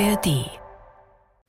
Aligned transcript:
ARD. 0.00 0.50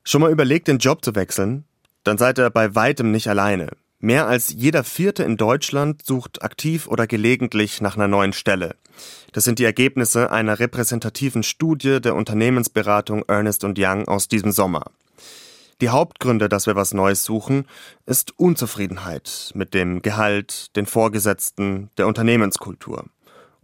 Schon 0.03 0.21
mal 0.21 0.31
überlegt, 0.31 0.67
den 0.67 0.77
Job 0.77 1.03
zu 1.03 1.15
wechseln? 1.15 1.65
Dann 2.03 2.19
seid 2.19 2.37
ihr 2.37 2.51
bei 2.51 2.75
weitem 2.75 3.11
nicht 3.11 3.27
alleine. 3.27 3.71
Mehr 3.99 4.27
als 4.27 4.49
jeder 4.49 4.83
Vierte 4.83 5.23
in 5.23 5.35
Deutschland 5.35 6.05
sucht 6.05 6.43
aktiv 6.43 6.87
oder 6.87 7.07
gelegentlich 7.07 7.81
nach 7.81 7.95
einer 7.95 8.07
neuen 8.07 8.33
Stelle. 8.33 8.75
Das 9.31 9.45
sind 9.45 9.57
die 9.57 9.63
Ergebnisse 9.63 10.31
einer 10.31 10.59
repräsentativen 10.59 11.41
Studie 11.41 11.99
der 11.99 12.13
Unternehmensberatung 12.13 13.23
Ernest 13.27 13.63
Young 13.63 14.07
aus 14.07 14.27
diesem 14.27 14.51
Sommer. 14.51 14.91
Die 15.81 15.89
Hauptgründe, 15.89 16.47
dass 16.47 16.67
wir 16.67 16.75
was 16.75 16.93
Neues 16.93 17.23
suchen, 17.23 17.65
ist 18.05 18.37
Unzufriedenheit 18.37 19.53
mit 19.55 19.73
dem 19.73 20.03
Gehalt, 20.03 20.75
den 20.75 20.85
Vorgesetzten, 20.85 21.89
der 21.97 22.05
Unternehmenskultur. 22.05 23.05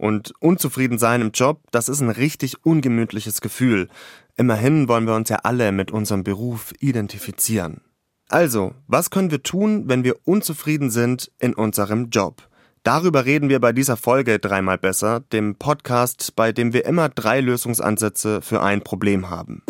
Und 0.02 0.34
unzufrieden 0.40 0.98
sein 0.98 1.20
im 1.20 1.30
Job, 1.30 1.60
das 1.70 1.88
ist 1.88 2.00
ein 2.00 2.10
richtig 2.10 2.66
ungemütliches 2.66 3.40
Gefühl. 3.40 3.88
Immerhin 4.36 4.88
wollen 4.88 5.06
wir 5.06 5.14
uns 5.14 5.28
ja 5.28 5.40
alle 5.42 5.72
mit 5.72 5.90
unserem 5.90 6.24
Beruf 6.24 6.72
identifizieren. 6.80 7.82
Also, 8.28 8.72
was 8.86 9.10
können 9.10 9.30
wir 9.30 9.42
tun, 9.42 9.88
wenn 9.88 10.04
wir 10.04 10.16
unzufrieden 10.24 10.90
sind 10.90 11.30
in 11.38 11.52
unserem 11.52 12.08
Job? 12.08 12.48
Darüber 12.82 13.26
reden 13.26 13.50
wir 13.50 13.60
bei 13.60 13.72
dieser 13.72 13.98
Folge 13.98 14.38
dreimal 14.38 14.78
besser, 14.78 15.20
dem 15.20 15.56
Podcast, 15.56 16.34
bei 16.34 16.50
dem 16.50 16.72
wir 16.72 16.86
immer 16.86 17.10
drei 17.10 17.40
Lösungsansätze 17.40 18.40
für 18.40 18.62
ein 18.62 18.80
Problem 18.82 19.28
haben. 19.28 19.62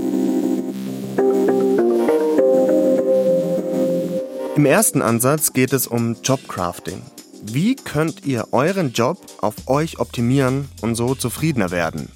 Im 4.54 4.64
ersten 4.64 5.02
Ansatz 5.02 5.52
geht 5.52 5.72
es 5.72 5.88
um 5.88 6.16
Jobcrafting. 6.22 7.02
Wie 7.42 7.74
könnt 7.74 8.24
ihr 8.24 8.46
euren 8.52 8.92
Job 8.92 9.18
auf 9.40 9.56
euch 9.66 9.98
optimieren 9.98 10.68
und 10.82 10.94
so 10.94 11.16
zufriedener 11.16 11.72
werden? 11.72 12.08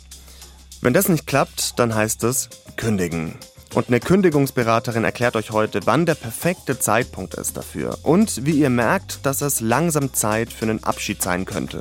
Wenn 0.87 0.95
das 0.95 1.09
nicht 1.09 1.27
klappt, 1.27 1.81
dann 1.81 1.97
heißt 1.97 2.23
es 2.23 2.49
kündigen. 2.77 3.35
Und 3.75 3.89
eine 3.89 3.99
Kündigungsberaterin 3.99 5.03
erklärt 5.03 5.35
euch 5.35 5.51
heute, 5.51 5.81
wann 5.85 6.07
der 6.07 6.15
perfekte 6.15 6.79
Zeitpunkt 6.79 7.35
ist 7.35 7.57
dafür 7.57 7.99
und 8.05 8.47
wie 8.47 8.53
ihr 8.53 8.71
merkt, 8.71 9.27
dass 9.27 9.41
es 9.41 9.59
langsam 9.59 10.15
Zeit 10.15 10.53
für 10.53 10.67
einen 10.67 10.85
Abschied 10.85 11.21
sein 11.21 11.45
könnte. 11.45 11.81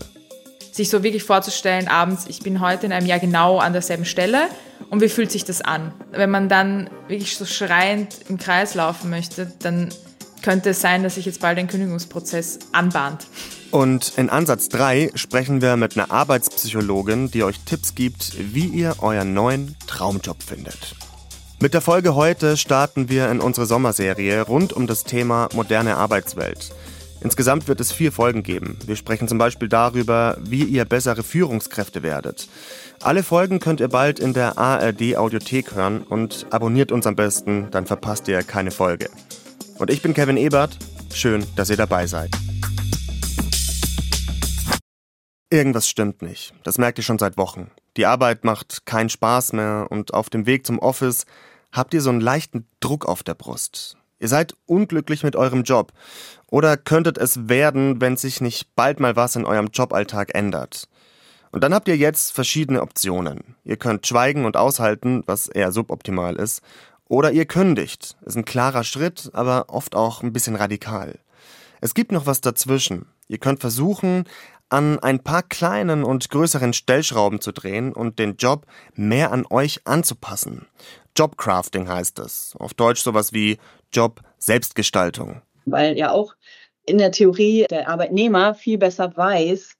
Sich 0.71 0.89
so 0.89 1.03
wirklich 1.03 1.23
vorzustellen, 1.23 1.87
abends, 1.87 2.25
ich 2.27 2.39
bin 2.39 2.61
heute 2.61 2.87
in 2.87 2.93
einem 2.93 3.05
Jahr 3.05 3.19
genau 3.19 3.59
an 3.59 3.73
derselben 3.73 4.05
Stelle 4.05 4.47
und 4.89 5.03
wie 5.03 5.09
fühlt 5.09 5.29
sich 5.29 5.43
das 5.43 5.61
an? 5.61 5.93
Wenn 6.09 6.31
man 6.31 6.49
dann 6.49 6.89
wirklich 7.07 7.37
so 7.37 7.45
schreiend 7.45 8.21
im 8.27 8.39
Kreis 8.39 8.73
laufen 8.73 9.11
möchte, 9.11 9.53
dann 9.59 9.89
könnte 10.41 10.71
es 10.71 10.81
sein, 10.81 11.03
dass 11.03 11.13
sich 11.13 11.27
jetzt 11.27 11.41
bald 11.41 11.59
ein 11.59 11.67
Kündigungsprozess 11.67 12.57
anbahnt. 12.71 13.27
Und 13.75 14.13
in 14.15 14.29
Ansatz 14.29 14.69
3 14.69 15.11
sprechen 15.15 15.61
wir 15.61 15.75
mit 15.75 15.97
einer 15.97 16.09
Arbeitspsychologin, 16.09 17.29
die 17.29 17.43
euch 17.43 17.59
Tipps 17.65 17.93
gibt, 17.93 18.31
wie 18.53 18.67
ihr 18.67 18.95
euren 18.99 19.33
neuen 19.33 19.75
Traumjob 19.85 20.41
findet. 20.41 20.95
Mit 21.59 21.73
der 21.73 21.81
Folge 21.81 22.15
heute 22.15 22.55
starten 22.55 23.09
wir 23.09 23.29
in 23.29 23.41
unsere 23.41 23.65
Sommerserie 23.65 24.43
rund 24.43 24.71
um 24.71 24.87
das 24.87 25.03
Thema 25.03 25.49
moderne 25.53 25.97
Arbeitswelt. 25.97 26.73
Insgesamt 27.19 27.67
wird 27.67 27.81
es 27.81 27.91
vier 27.91 28.13
Folgen 28.13 28.43
geben. 28.43 28.79
Wir 28.85 28.95
sprechen 28.95 29.27
zum 29.27 29.39
Beispiel 29.39 29.67
darüber, 29.67 30.37
wie 30.39 30.63
ihr 30.63 30.85
bessere 30.85 31.23
Führungskräfte 31.23 32.01
werdet. 32.01 32.47
Alle 33.01 33.23
Folgen 33.23 33.59
könnt 33.59 33.81
ihr 33.81 33.89
bald 33.89 34.21
in 34.21 34.31
der 34.31 34.57
ARD 34.57 35.17
Audiothek 35.17 35.75
hören 35.75 36.01
und 36.01 36.45
abonniert 36.49 36.93
uns 36.93 37.05
am 37.07 37.17
besten, 37.17 37.67
dann 37.71 37.85
verpasst 37.85 38.29
ihr 38.29 38.41
keine 38.41 38.71
Folge. 38.71 39.09
Und 39.79 39.89
ich 39.89 40.01
bin 40.01 40.13
Kevin 40.13 40.37
Ebert. 40.37 40.77
Schön, 41.13 41.45
dass 41.57 41.69
ihr 41.69 41.77
dabei 41.77 42.07
seid. 42.07 42.31
Irgendwas 45.49 45.87
stimmt 45.87 46.21
nicht. 46.21 46.53
Das 46.63 46.77
merkt 46.77 46.97
ihr 46.97 47.03
schon 47.03 47.19
seit 47.19 47.37
Wochen. 47.37 47.71
Die 47.97 48.05
Arbeit 48.05 48.43
macht 48.43 48.85
keinen 48.85 49.09
Spaß 49.09 49.53
mehr 49.53 49.87
und 49.89 50.13
auf 50.13 50.29
dem 50.29 50.45
Weg 50.45 50.65
zum 50.65 50.79
Office 50.79 51.25
habt 51.71 51.93
ihr 51.93 52.01
so 52.01 52.09
einen 52.09 52.21
leichten 52.21 52.67
Druck 52.79 53.05
auf 53.05 53.21
der 53.23 53.35
Brust. 53.35 53.97
Ihr 54.19 54.27
seid 54.27 54.55
unglücklich 54.65 55.23
mit 55.23 55.35
eurem 55.35 55.63
Job. 55.63 55.91
Oder 56.47 56.77
könntet 56.77 57.17
es 57.17 57.47
werden, 57.49 58.01
wenn 58.01 58.17
sich 58.17 58.41
nicht 58.41 58.75
bald 58.75 58.99
mal 58.99 59.15
was 59.15 59.35
in 59.35 59.45
eurem 59.45 59.67
Joballtag 59.71 60.33
ändert. 60.33 60.87
Und 61.51 61.63
dann 61.63 61.73
habt 61.73 61.87
ihr 61.87 61.97
jetzt 61.97 62.33
verschiedene 62.33 62.81
Optionen. 62.81 63.55
Ihr 63.63 63.77
könnt 63.77 64.07
schweigen 64.07 64.45
und 64.45 64.57
aushalten, 64.57 65.23
was 65.25 65.47
eher 65.47 65.71
suboptimal 65.71 66.35
ist, 66.35 66.61
oder 67.07 67.31
ihr 67.31 67.45
kündigt. 67.45 68.17
Ist 68.25 68.35
ein 68.35 68.45
klarer 68.45 68.83
Schritt, 68.83 69.29
aber 69.33 69.65
oft 69.69 69.95
auch 69.95 70.23
ein 70.23 70.33
bisschen 70.33 70.55
radikal. 70.55 71.19
Es 71.81 71.93
gibt 71.93 72.11
noch 72.11 72.25
was 72.25 72.41
dazwischen. 72.41 73.05
Ihr 73.27 73.37
könnt 73.37 73.59
versuchen, 73.59 74.25
an 74.69 74.99
ein 74.99 75.23
paar 75.23 75.43
kleinen 75.43 76.03
und 76.03 76.29
größeren 76.29 76.73
Stellschrauben 76.73 77.41
zu 77.41 77.51
drehen 77.51 77.93
und 77.93 78.19
den 78.19 78.35
Job 78.37 78.65
mehr 78.93 79.31
an 79.31 79.45
euch 79.49 79.81
anzupassen. 79.85 80.67
Jobcrafting 81.15 81.87
heißt 81.87 82.19
es. 82.19 82.55
Auf 82.59 82.73
Deutsch 82.73 83.01
sowas 83.01 83.31
wie 83.31 83.57
Job 83.93 84.21
Selbstgestaltung. 84.37 85.41
Weil 85.65 85.97
ja 85.97 86.11
auch 86.11 86.35
in 86.85 86.97
der 86.97 87.11
Theorie 87.11 87.65
der 87.69 87.87
Arbeitnehmer 87.87 88.53
viel 88.53 88.77
besser 88.77 89.15
weiß, 89.15 89.75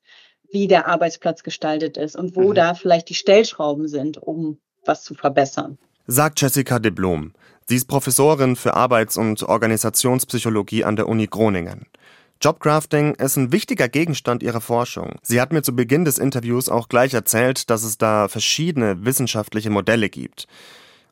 wie 0.51 0.68
der 0.68 0.88
Arbeitsplatz 0.88 1.44
gestaltet 1.44 1.97
ist 1.97 2.16
und 2.16 2.35
wo 2.35 2.50
mhm. 2.50 2.56
da 2.56 2.74
vielleicht 2.74 3.09
die 3.09 3.16
Stellschrauben 3.16 3.88
sind, 3.88 4.18
um 4.18 4.59
was 4.85 5.03
zu 5.03 5.16
verbessern 5.16 5.78
sagt 6.07 6.41
Jessica 6.41 6.79
de 6.79 6.91
Blom. 6.91 7.34
Sie 7.68 7.75
ist 7.75 7.88
Professorin 7.88 8.56
für 8.56 8.75
Arbeits- 8.75 9.18
und 9.18 9.41
Organisationspsychologie 9.41 10.84
an 10.84 10.95
der 10.95 11.07
Uni 11.07 11.25
Groningen. 11.25 11.88
Jobcrafting 12.41 13.16
ist 13.16 13.38
ein 13.38 13.51
wichtiger 13.51 13.88
Gegenstand 13.88 14.44
ihrer 14.44 14.62
Forschung. 14.62 15.16
Sie 15.22 15.41
hat 15.41 15.53
mir 15.53 15.62
zu 15.62 15.75
Beginn 15.75 16.06
des 16.06 16.18
Interviews 16.18 16.69
auch 16.69 16.90
gleich 16.90 17.13
erzählt, 17.13 17.69
dass 17.69 17.84
es 17.84 17.97
da 17.97 18.28
verschiedene 18.28 19.06
wissenschaftliche 19.06 19.69
Modelle 19.69 20.09
gibt. 20.09 20.47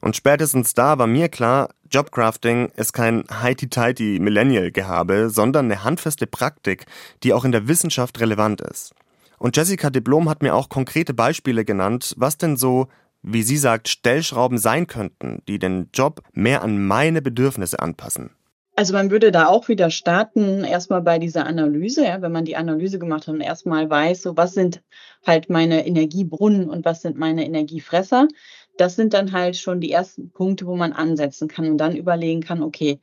Und 0.01 0.15
spätestens 0.15 0.73
da 0.73 0.97
war 0.97 1.07
mir 1.07 1.29
klar, 1.29 1.69
Jobcrafting 1.89 2.69
ist 2.75 2.91
kein 2.91 3.23
heiti-teiti 3.31 4.19
Millennial-Gehabe, 4.19 5.29
sondern 5.29 5.65
eine 5.65 5.83
handfeste 5.83 6.27
Praktik, 6.27 6.85
die 7.23 7.33
auch 7.33 7.45
in 7.45 7.53
der 7.53 7.67
Wissenschaft 7.67 8.19
relevant 8.19 8.59
ist. 8.61 8.93
Und 9.39 9.55
Jessica 9.55 9.89
Diplom 9.89 10.29
hat 10.29 10.41
mir 10.41 10.55
auch 10.55 10.69
konkrete 10.69 11.13
Beispiele 11.13 11.63
genannt, 11.63 12.13
was 12.17 12.37
denn 12.37 12.57
so 12.57 12.89
wie 13.23 13.41
sie 13.41 13.57
sagt, 13.57 13.87
Stellschrauben 13.87 14.57
sein 14.57 14.85
könnten, 14.85 15.41
die 15.47 15.57
den 15.57 15.89
Job 15.93 16.21
mehr 16.33 16.61
an 16.61 16.85
meine 16.85 17.21
Bedürfnisse 17.21 17.79
anpassen? 17.79 18.31
Also 18.75 18.93
man 18.93 19.11
würde 19.11 19.31
da 19.31 19.47
auch 19.47 19.67
wieder 19.67 19.91
starten, 19.91 20.63
erstmal 20.63 21.01
bei 21.01 21.19
dieser 21.19 21.45
Analyse, 21.45 22.05
ja, 22.05 22.21
wenn 22.23 22.31
man 22.31 22.45
die 22.45 22.55
Analyse 22.55 22.97
gemacht 22.97 23.27
hat 23.27 23.35
und 23.35 23.41
erstmal 23.41 23.87
weiß, 23.89 24.23
so 24.23 24.35
was 24.35 24.53
sind 24.53 24.81
halt 25.25 25.49
meine 25.49 25.85
Energiebrunnen 25.85 26.69
und 26.69 26.83
was 26.83 27.03
sind 27.03 27.15
meine 27.17 27.45
Energiefresser. 27.45 28.27
Das 28.77 28.95
sind 28.95 29.13
dann 29.13 29.31
halt 29.31 29.57
schon 29.57 29.79
die 29.79 29.91
ersten 29.91 30.31
Punkte, 30.31 30.65
wo 30.65 30.75
man 30.75 30.91
ansetzen 30.93 31.47
kann 31.47 31.69
und 31.69 31.77
dann 31.77 31.95
überlegen 31.95 32.41
kann, 32.41 32.63
okay, 32.63 32.99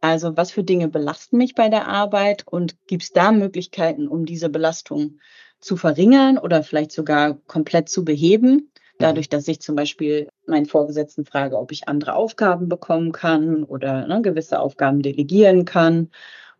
also 0.00 0.36
was 0.36 0.52
für 0.52 0.62
Dinge 0.64 0.88
belasten 0.88 1.38
mich 1.38 1.54
bei 1.56 1.68
der 1.68 1.88
Arbeit 1.88 2.46
und 2.46 2.76
gibt 2.86 3.02
es 3.02 3.12
da 3.12 3.32
Möglichkeiten, 3.32 4.06
um 4.06 4.24
diese 4.26 4.48
Belastung 4.48 5.18
zu 5.60 5.76
verringern 5.76 6.38
oder 6.38 6.62
vielleicht 6.62 6.92
sogar 6.92 7.34
komplett 7.48 7.88
zu 7.88 8.04
beheben? 8.04 8.70
Dadurch, 8.98 9.28
dass 9.28 9.46
ich 9.46 9.60
zum 9.60 9.76
Beispiel 9.76 10.28
meinen 10.46 10.66
Vorgesetzten 10.66 11.24
frage, 11.24 11.56
ob 11.56 11.70
ich 11.70 11.88
andere 11.88 12.14
Aufgaben 12.14 12.68
bekommen 12.68 13.12
kann 13.12 13.62
oder 13.62 14.06
ne, 14.08 14.22
gewisse 14.22 14.58
Aufgaben 14.58 15.02
delegieren 15.02 15.64
kann. 15.64 16.10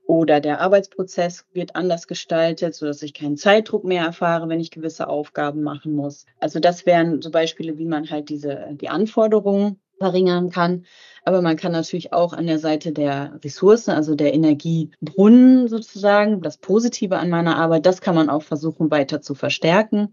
Oder 0.06 0.40
der 0.40 0.60
Arbeitsprozess 0.60 1.44
wird 1.52 1.76
anders 1.76 2.06
gestaltet, 2.06 2.74
sodass 2.74 3.02
ich 3.02 3.12
keinen 3.12 3.36
Zeitdruck 3.36 3.84
mehr 3.84 4.04
erfahre, 4.04 4.48
wenn 4.48 4.60
ich 4.60 4.70
gewisse 4.70 5.08
Aufgaben 5.08 5.62
machen 5.62 5.92
muss. 5.94 6.24
Also 6.40 6.60
das 6.60 6.86
wären 6.86 7.20
so 7.20 7.30
Beispiele, 7.30 7.76
wie 7.76 7.84
man 7.84 8.08
halt 8.08 8.30
diese, 8.30 8.68
die 8.72 8.88
Anforderungen 8.88 9.78
verringern 9.98 10.48
kann. 10.48 10.86
Aber 11.24 11.42
man 11.42 11.56
kann 11.56 11.72
natürlich 11.72 12.12
auch 12.14 12.32
an 12.32 12.46
der 12.46 12.58
Seite 12.58 12.92
der 12.92 13.38
Ressourcen, 13.44 13.90
also 13.90 14.14
der 14.14 14.32
Energiebrunnen 14.32 15.68
sozusagen, 15.68 16.40
das 16.40 16.56
Positive 16.56 17.18
an 17.18 17.28
meiner 17.28 17.56
Arbeit, 17.56 17.84
das 17.84 18.00
kann 18.00 18.14
man 18.14 18.30
auch 18.30 18.42
versuchen 18.42 18.90
weiter 18.90 19.20
zu 19.20 19.34
verstärken. 19.34 20.12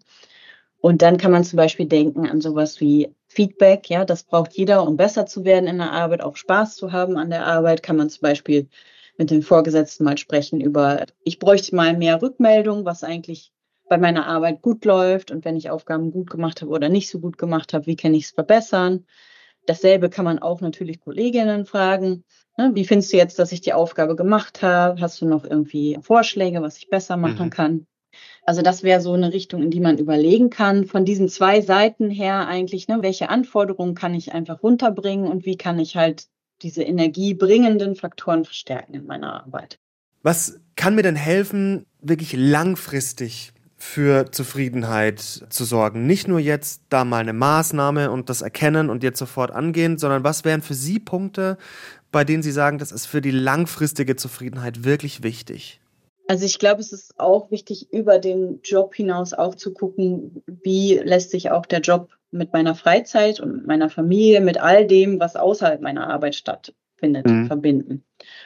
Und 0.86 1.02
dann 1.02 1.18
kann 1.18 1.32
man 1.32 1.44
zum 1.44 1.58
Beispiel 1.58 1.88
denken 1.88 2.28
an 2.28 2.42
sowas 2.42 2.80
wie 2.80 3.10
Feedback. 3.28 3.90
Ja, 3.90 4.06
das 4.06 4.22
braucht 4.22 4.54
jeder, 4.54 4.88
um 4.88 4.98
besser 4.98 5.26
zu 5.26 5.44
werden 5.44 5.68
in 5.68 5.80
der 5.80 5.92
Arbeit, 5.92 6.22
auch 6.22 6.36
Spaß 6.36 6.76
zu 6.76 6.92
haben 6.92 7.18
an 7.18 7.32
der 7.32 7.48
Arbeit. 7.48 7.82
Kann 7.82 7.96
man 7.96 8.12
zum 8.12 8.22
Beispiel 8.22 8.68
mit 9.18 9.32
dem 9.32 9.42
Vorgesetzten 9.42 10.04
mal 10.04 10.20
sprechen 10.20 10.62
über, 10.62 11.08
ich 11.24 11.40
bräuchte 11.40 11.76
mal 11.76 11.98
mehr 11.98 12.22
Rückmeldung, 12.22 12.86
was 12.86 13.04
eigentlich 13.04 13.52
bei 13.90 13.98
meiner 13.98 14.28
Arbeit 14.28 14.62
gut 14.62 14.86
läuft 14.86 15.32
und 15.32 15.44
wenn 15.44 15.56
ich 15.56 15.72
Aufgaben 15.72 16.12
gut 16.12 16.30
gemacht 16.30 16.62
habe 16.62 16.70
oder 16.70 16.88
nicht 16.88 17.10
so 17.10 17.20
gut 17.20 17.40
gemacht 17.40 17.74
habe, 17.74 17.88
wie 17.88 17.96
kann 17.96 18.14
ich 18.14 18.26
es 18.26 18.32
verbessern? 18.32 19.08
Dasselbe 19.66 20.12
kann 20.12 20.26
man 20.26 20.38
auch 20.38 20.62
natürlich 20.62 21.02
Kolleginnen 21.02 21.66
fragen. 21.66 22.26
Ne, 22.60 22.70
wie 22.76 22.86
findest 22.86 23.12
du 23.12 23.18
jetzt, 23.18 23.40
dass 23.40 23.52
ich 23.52 23.62
die 23.62 23.74
Aufgabe 23.74 24.16
gemacht 24.16 24.62
habe? 24.62 25.02
Hast 25.02 25.20
du 25.20 25.26
noch 25.26 25.46
irgendwie 25.46 25.98
Vorschläge, 26.04 26.62
was 26.62 26.78
ich 26.78 26.92
besser 26.92 27.18
machen 27.18 27.48
mhm. 27.48 27.50
kann? 27.50 27.88
Also 28.46 28.62
das 28.62 28.84
wäre 28.84 29.02
so 29.02 29.14
eine 29.14 29.34
Richtung, 29.34 29.64
in 29.64 29.72
die 29.72 29.80
man 29.80 29.98
überlegen 29.98 30.52
kann. 30.52 30.86
Von 30.86 31.04
diesen 31.04 31.30
zwei 31.30 31.62
Seiten 31.62 32.12
her 32.12 32.48
eigentlich, 32.48 32.88
ne, 32.88 33.00
welche 33.02 33.30
Anforderungen 33.30 33.96
kann 33.96 34.14
ich 34.14 34.34
einfach 34.34 34.62
runterbringen 34.62 35.28
und 35.28 35.46
wie 35.46 35.58
kann 35.58 35.80
ich 35.80 35.96
halt 35.96 36.28
diese 36.62 36.84
energiebringenden 36.84 37.96
Faktoren 37.96 38.46
verstärken 38.46 38.94
in 38.94 39.06
meiner 39.06 39.44
Arbeit. 39.44 39.80
Was 40.22 40.60
kann 40.76 40.96
mir 40.96 41.04
denn 41.04 41.16
helfen, 41.16 41.86
wirklich 42.02 42.34
langfristig 42.34 43.52
für 43.78 44.32
Zufriedenheit 44.32 45.20
zu 45.20 45.66
sorgen? 45.66 46.06
Nicht 46.06 46.28
nur 46.28 46.40
jetzt 46.40 46.84
da 46.90 47.04
mal 47.04 47.20
eine 47.20 47.34
Maßnahme 47.34 48.12
und 48.12 48.30
das 48.30 48.42
erkennen 48.42 48.90
und 48.90 49.04
jetzt 49.04 49.20
sofort 49.20 49.52
angehen, 49.52 49.98
sondern 49.98 50.24
was 50.24 50.46
wären 50.46 50.62
für 50.62 50.74
Sie 50.76 51.00
Punkte, 51.00 51.58
bei 52.12 52.24
denen 52.24 52.44
Sie 52.44 52.52
sagen, 52.52 52.78
das 52.78 52.92
ist 52.92 53.08
für 53.08 53.22
die 53.22 53.32
langfristige 53.32 54.16
Zufriedenheit 54.16 54.84
wirklich 54.84 55.24
wichtig? 55.24 55.82
Also 56.28 56.46
ich 56.46 56.58
glaube, 56.58 56.82
es 56.82 56.92
ist 56.92 57.20
auch 57.20 57.52
wichtig, 57.52 57.92
über 57.92 58.18
den 58.18 58.62
Job 58.64 58.96
hinaus 58.96 59.34
auch 59.34 59.56
zu 59.56 59.74
gucken, 59.74 60.44
wie 60.48 60.96
lässt 60.96 61.32
sich 61.32 61.52
auch 61.52 61.66
der 61.66 61.82
Job 61.82 62.10
mit 62.32 62.52
meiner 62.52 62.76
Freizeit 62.76 63.40
und 63.40 63.68
meiner 63.68 63.90
Familie, 63.90 64.42
mit 64.42 64.60
all 64.60 64.88
dem, 64.88 65.20
was 65.20 65.36
außerhalb 65.36 65.82
meiner 65.82 66.10
Arbeit 66.10 66.36
stattfindet, 66.36 67.28
mhm. 67.28 67.48
verbinden. 67.48 68.04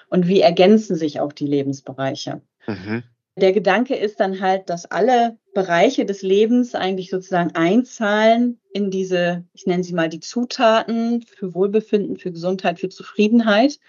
Und 0.09 0.27
wie 0.27 0.41
ergänzen 0.41 0.95
sich 0.95 1.19
auch 1.19 1.31
die 1.31 1.47
Lebensbereiche. 1.47 2.41
Mhm. 2.67 3.03
Der 3.37 3.53
Gedanke 3.53 3.95
ist 3.95 4.19
dann 4.19 4.41
halt, 4.41 4.69
dass 4.69 4.85
alle 4.85 5.37
Bereiche 5.53 6.05
des 6.05 6.21
Lebens 6.21 6.75
eigentlich 6.75 7.09
sozusagen 7.09 7.55
einzahlen 7.55 8.59
in 8.73 8.91
diese, 8.91 9.45
ich 9.53 9.65
nenne 9.65 9.83
sie 9.83 9.93
mal 9.93 10.09
die 10.09 10.19
Zutaten 10.19 11.21
für 11.21 11.53
Wohlbefinden, 11.53 12.17
für 12.17 12.31
Gesundheit, 12.31 12.79
für 12.79 12.89
Zufriedenheit. 12.89 13.79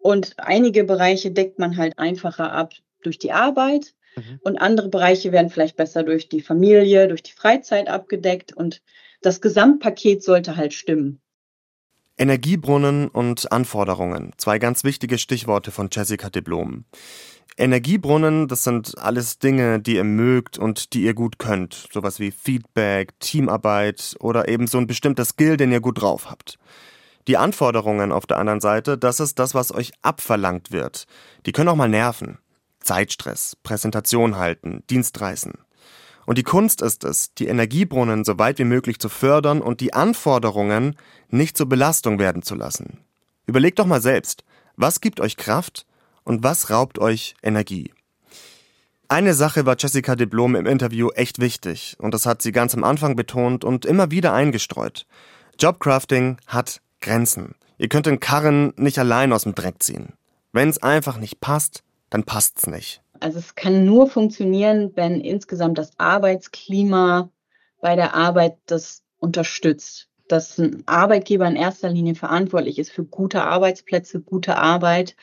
Und 0.00 0.34
einige 0.38 0.84
Bereiche 0.84 1.30
deckt 1.30 1.58
man 1.58 1.76
halt 1.76 1.98
einfacher 1.98 2.52
ab 2.52 2.72
durch 3.02 3.18
die 3.18 3.32
Arbeit 3.32 3.94
mhm. 4.16 4.40
und 4.42 4.58
andere 4.58 4.88
Bereiche 4.88 5.32
werden 5.32 5.50
vielleicht 5.50 5.76
besser 5.76 6.02
durch 6.02 6.28
die 6.28 6.40
Familie, 6.40 7.08
durch 7.08 7.22
die 7.22 7.32
Freizeit 7.32 7.88
abgedeckt 7.88 8.52
und 8.52 8.82
das 9.22 9.40
Gesamtpaket 9.40 10.22
sollte 10.22 10.56
halt 10.56 10.72
stimmen. 10.72 11.20
Energiebrunnen 12.16 13.08
und 13.08 13.50
Anforderungen, 13.50 14.32
zwei 14.36 14.58
ganz 14.58 14.84
wichtige 14.84 15.18
Stichworte 15.18 15.70
von 15.70 15.88
Jessica 15.90 16.28
Diplom. 16.28 16.84
Energiebrunnen, 17.56 18.48
das 18.48 18.64
sind 18.64 18.96
alles 18.98 19.38
Dinge, 19.38 19.80
die 19.80 19.96
ihr 19.96 20.04
mögt 20.04 20.58
und 20.58 20.92
die 20.92 21.02
ihr 21.02 21.14
gut 21.14 21.38
könnt. 21.38 21.88
Sowas 21.92 22.20
wie 22.20 22.30
Feedback, 22.30 23.18
Teamarbeit 23.20 24.16
oder 24.20 24.48
eben 24.48 24.66
so 24.66 24.78
ein 24.78 24.86
bestimmter 24.86 25.24
Skill, 25.24 25.56
den 25.56 25.72
ihr 25.72 25.80
gut 25.80 26.00
drauf 26.00 26.30
habt. 26.30 26.58
Die 27.28 27.36
Anforderungen 27.36 28.12
auf 28.12 28.26
der 28.26 28.38
anderen 28.38 28.60
Seite, 28.60 28.96
das 28.96 29.20
ist 29.20 29.38
das, 29.38 29.54
was 29.54 29.72
euch 29.72 29.92
abverlangt 30.02 30.72
wird. 30.72 31.06
Die 31.46 31.52
können 31.52 31.68
auch 31.68 31.76
mal 31.76 31.88
nerven. 31.88 32.38
Zeitstress, 32.80 33.56
Präsentation 33.62 34.36
halten, 34.36 34.82
Dienstreisen. 34.90 35.52
Und 36.26 36.38
die 36.38 36.42
Kunst 36.42 36.82
ist 36.82 37.04
es, 37.04 37.34
die 37.34 37.46
Energiebrunnen 37.46 38.24
so 38.24 38.38
weit 38.38 38.58
wie 38.58 38.64
möglich 38.64 38.98
zu 38.98 39.08
fördern 39.08 39.60
und 39.60 39.80
die 39.80 39.94
Anforderungen 39.94 40.96
nicht 41.28 41.56
zur 41.56 41.68
Belastung 41.68 42.18
werden 42.18 42.42
zu 42.42 42.54
lassen. 42.54 42.98
Überlegt 43.46 43.78
doch 43.78 43.86
mal 43.86 44.00
selbst, 44.00 44.44
was 44.76 45.00
gibt 45.00 45.20
euch 45.20 45.36
Kraft 45.36 45.86
und 46.24 46.42
was 46.44 46.70
raubt 46.70 46.98
euch 46.98 47.34
Energie? 47.42 47.92
Eine 49.08 49.34
Sache 49.34 49.66
war 49.66 49.74
Jessica 49.76 50.14
Diplom 50.14 50.54
im 50.54 50.66
Interview 50.66 51.08
echt 51.10 51.40
wichtig 51.40 51.96
und 51.98 52.14
das 52.14 52.26
hat 52.26 52.42
sie 52.42 52.52
ganz 52.52 52.74
am 52.74 52.84
Anfang 52.84 53.16
betont 53.16 53.64
und 53.64 53.84
immer 53.84 54.12
wieder 54.12 54.32
eingestreut. 54.32 55.06
Jobcrafting 55.58 56.36
hat 56.46 56.80
Grenzen. 57.00 57.56
Ihr 57.76 57.88
könnt 57.88 58.06
den 58.06 58.20
Karren 58.20 58.72
nicht 58.76 59.00
allein 59.00 59.32
aus 59.32 59.42
dem 59.42 59.56
Dreck 59.56 59.82
ziehen. 59.82 60.12
Wenn 60.52 60.68
es 60.68 60.80
einfach 60.82 61.16
nicht 61.16 61.40
passt, 61.40 61.82
dann 62.10 62.24
passt's 62.24 62.66
nicht. 62.66 63.02
Also 63.20 63.38
es 63.38 63.54
kann 63.54 63.84
nur 63.84 64.08
funktionieren, 64.08 64.92
wenn 64.94 65.20
insgesamt 65.20 65.78
das 65.78 65.92
Arbeitsklima 65.98 67.30
bei 67.80 67.96
der 67.96 68.14
Arbeit 68.14 68.58
das 68.66 69.02
unterstützt. 69.18 70.08
Dass 70.28 70.58
ein 70.58 70.84
Arbeitgeber 70.86 71.46
in 71.46 71.56
erster 71.56 71.88
Linie 71.88 72.14
verantwortlich 72.14 72.78
ist 72.78 72.92
für 72.92 73.04
gute 73.04 73.42
Arbeitsplätze, 73.42 74.20
gute 74.20 74.56
Arbeit. 74.56 75.16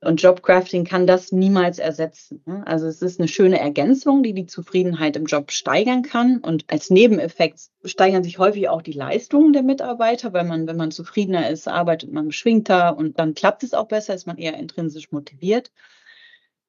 Und 0.00 0.20
Jobcrafting 0.20 0.84
kann 0.84 1.06
das 1.06 1.30
niemals 1.30 1.78
ersetzen. 1.78 2.42
Ne? 2.44 2.64
Also 2.66 2.88
es 2.88 3.02
ist 3.02 3.20
eine 3.20 3.28
schöne 3.28 3.60
Ergänzung, 3.60 4.24
die 4.24 4.34
die 4.34 4.46
Zufriedenheit 4.46 5.14
im 5.14 5.26
Job 5.26 5.52
steigern 5.52 6.02
kann. 6.02 6.38
Und 6.38 6.64
als 6.66 6.90
Nebeneffekt 6.90 7.60
steigern 7.84 8.24
sich 8.24 8.38
häufig 8.38 8.68
auch 8.68 8.82
die 8.82 8.92
Leistungen 8.92 9.52
der 9.52 9.62
Mitarbeiter, 9.62 10.32
weil 10.32 10.44
man, 10.44 10.66
wenn 10.66 10.76
man 10.76 10.90
zufriedener 10.90 11.48
ist, 11.48 11.68
arbeitet 11.68 12.12
man 12.12 12.26
beschwingter 12.26 12.96
und 12.96 13.20
dann 13.20 13.34
klappt 13.34 13.62
es 13.62 13.74
auch 13.74 13.86
besser, 13.86 14.12
ist 14.12 14.26
man 14.26 14.38
eher 14.38 14.58
intrinsisch 14.58 15.12
motiviert. 15.12 15.70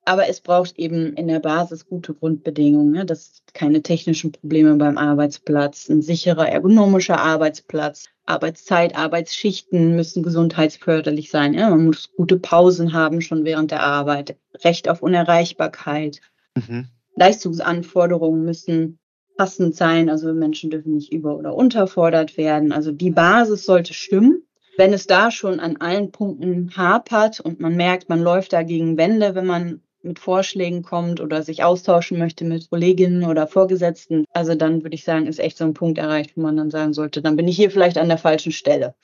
Aber 0.06 0.28
es 0.28 0.42
braucht 0.42 0.78
eben 0.78 1.14
in 1.14 1.28
der 1.28 1.40
Basis 1.40 1.88
gute 1.88 2.14
Grundbedingungen, 2.14 2.92
ne? 2.92 3.06
dass 3.06 3.42
keine 3.54 3.82
technischen 3.82 4.34
Probleme 4.34 4.76
beim 4.76 4.98
Arbeitsplatz, 4.98 5.88
ein 5.88 6.02
sicherer 6.02 6.50
ergonomischer 6.50 7.20
Arbeitsplatz, 7.20 8.10
Arbeitszeit, 8.26 8.98
Arbeitsschichten 8.98 9.96
müssen 9.96 10.24
gesundheitsförderlich 10.24 11.30
sein. 11.30 11.54
Ja? 11.54 11.70
Man 11.70 11.86
muss 11.86 12.10
gute 12.18 12.38
Pausen 12.38 12.94
haben 12.94 13.22
schon 13.22 13.46
während 13.46 13.72
der 13.72 13.84
Arbeit, 13.84 14.36
Recht 14.64 14.90
auf 14.90 15.02
Unerreichbarkeit. 15.02 16.20
Mhm. 16.56 16.88
Leistungsanforderungen 17.16 18.44
müssen 18.44 19.00
passend 19.38 19.76
sein, 19.76 20.10
also 20.10 20.34
Menschen 20.34 20.70
dürfen 20.70 20.96
nicht 20.96 21.12
über- 21.12 21.38
oder 21.38 21.56
unterfordert 21.56 22.38
werden. 22.38 22.72
Also 22.72 22.92
die 22.92 23.12
Basis 23.12 23.66
sollte 23.66 23.94
stimmen. 23.94 24.44
Wenn 24.78 24.94
es 24.94 25.06
da 25.06 25.30
schon 25.30 25.60
an 25.60 25.78
allen 25.78 26.12
Punkten 26.12 26.76
hapert 26.76 27.40
und 27.40 27.60
man 27.60 27.76
merkt, 27.76 28.10
man 28.10 28.22
läuft 28.22 28.54
da 28.54 28.64
gegen 28.64 28.98
Wände, 28.98 29.36
wenn 29.36 29.46
man 29.46 29.82
mit 30.04 30.20
Vorschlägen 30.20 30.84
kommt 30.84 31.22
oder 31.22 31.44
sich 31.44 31.64
austauschen 31.64 32.20
möchte 32.20 32.44
mit 32.44 32.70
Kolleginnen 32.70 33.24
oder 33.24 33.48
Vorgesetzten, 33.48 34.26
also 34.34 34.54
dann 34.54 34.84
würde 34.84 34.96
ich 34.96 35.04
sagen, 35.04 35.28
ist 35.28 35.40
echt 35.40 35.58
so 35.58 35.64
ein 35.64 35.74
Punkt 35.74 35.98
erreicht, 35.98 36.32
wo 36.36 36.42
man 36.42 36.58
dann 36.58 36.70
sagen 36.70 36.94
sollte, 36.94 37.22
dann 37.22 37.36
bin 37.36 37.48
ich 37.48 37.56
hier 37.56 37.72
vielleicht 37.72 37.98
an 37.98 38.10
der 38.10 38.18
falschen 38.18 38.52
Stelle. 38.52 38.96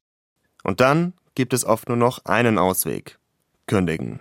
Und 0.63 0.81
dann 0.81 1.13
gibt 1.35 1.53
es 1.53 1.65
oft 1.65 1.87
nur 1.87 1.97
noch 1.97 2.25
einen 2.25 2.57
Ausweg. 2.57 3.17
Kündigen. 3.65 4.19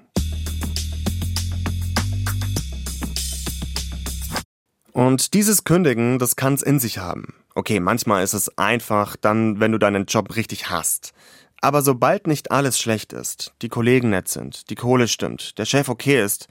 Und 4.93 5.35
dieses 5.35 5.65
Kündigen, 5.65 6.19
das 6.19 6.37
kann 6.37 6.55
es 6.55 6.63
in 6.63 6.79
sich 6.79 6.99
haben. 6.99 7.35
Okay, 7.55 7.81
manchmal 7.81 8.23
ist 8.23 8.35
es 8.35 8.57
einfach 8.59 9.17
dann, 9.17 9.59
wenn 9.59 9.73
du 9.73 9.79
deinen 9.79 10.07
Job 10.07 10.37
richtig 10.37 10.71
hast. 10.71 11.13
Aber 11.61 11.83
sobald 11.83 12.27
nicht 12.27 12.53
alles 12.53 12.79
schlecht 12.79 13.13
ist, 13.13 13.53
die 13.63 13.69
Kollegen 13.69 14.11
nett 14.11 14.29
sind, 14.29 14.71
die 14.71 14.77
Kohle 14.77 15.09
stimmt, 15.09 15.59
der 15.59 15.65
Chef 15.65 15.89
okay 15.89 16.23
ist, 16.23 16.47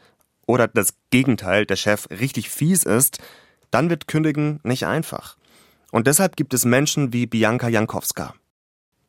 oder 0.48 0.68
das 0.68 0.96
Gegenteil, 1.12 1.68
der 1.68 1.76
Chef 1.76 2.10
richtig 2.10 2.50
fies 2.50 2.84
ist, 2.84 3.20
dann 3.70 3.92
wird 3.92 4.08
Kündigen 4.08 4.60
nicht 4.64 4.88
einfach. 4.88 5.38
Und 5.92 6.08
deshalb 6.08 6.36
gibt 6.36 6.54
es 6.56 6.66
Menschen 6.66 7.14
wie 7.14 7.28
Bianca 7.28 7.68
Jankowska. 7.68 8.34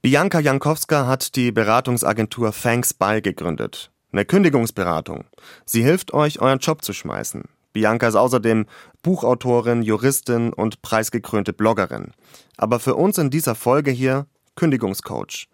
Bianca 0.02 0.38
Jankowska 0.40 1.06
hat 1.06 1.35
die 1.35 1.50
Beratungsagentur 1.50 2.52
Thanks 2.52 2.93
By 2.93 3.20
gegründet. 3.23 3.90
Eine 4.12 4.25
Kündigungsberatung. 4.25 5.25
Sie 5.64 5.82
hilft 5.82 6.14
euch, 6.14 6.40
euren 6.40 6.61
Job 6.61 6.85
zu 6.85 6.93
schmeißen. 6.93 7.44
Bianca 7.73 8.08
ist 8.08 8.14
außerdem 8.14 8.67
Buchautorin, 9.02 9.82
Juristin 9.82 10.52
und 10.52 10.82
preisgekrönte 10.82 11.52
Bloggerin. 11.52 12.12
Aber 12.56 12.81
für 12.81 12.94
uns 12.94 13.19
in 13.19 13.31
dieser 13.31 13.55
Folge 13.55 13.91
hier 13.91 14.27
Kündigungscoach. 14.58 15.48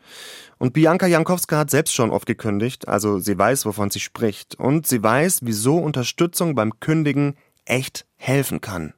Und 0.58 0.73
Bianca 0.73 1.06
Jankowska 1.06 1.58
hat 1.58 1.70
selbst 1.70 1.94
schon 1.94 2.11
oft 2.11 2.26
gekündigt, 2.26 2.88
also 2.88 3.18
sie 3.18 3.38
weiß, 3.38 3.66
wovon 3.66 3.90
sie 3.90 4.00
spricht. 4.00 4.54
Und 4.54 4.87
sie 4.87 5.02
weiß, 5.02 5.40
wieso 5.42 5.76
Unterstützung 5.76 6.54
beim 6.54 6.80
Kündigen 6.80 7.37
echt 7.66 8.06
helfen 8.16 8.62
kann. 8.62 8.94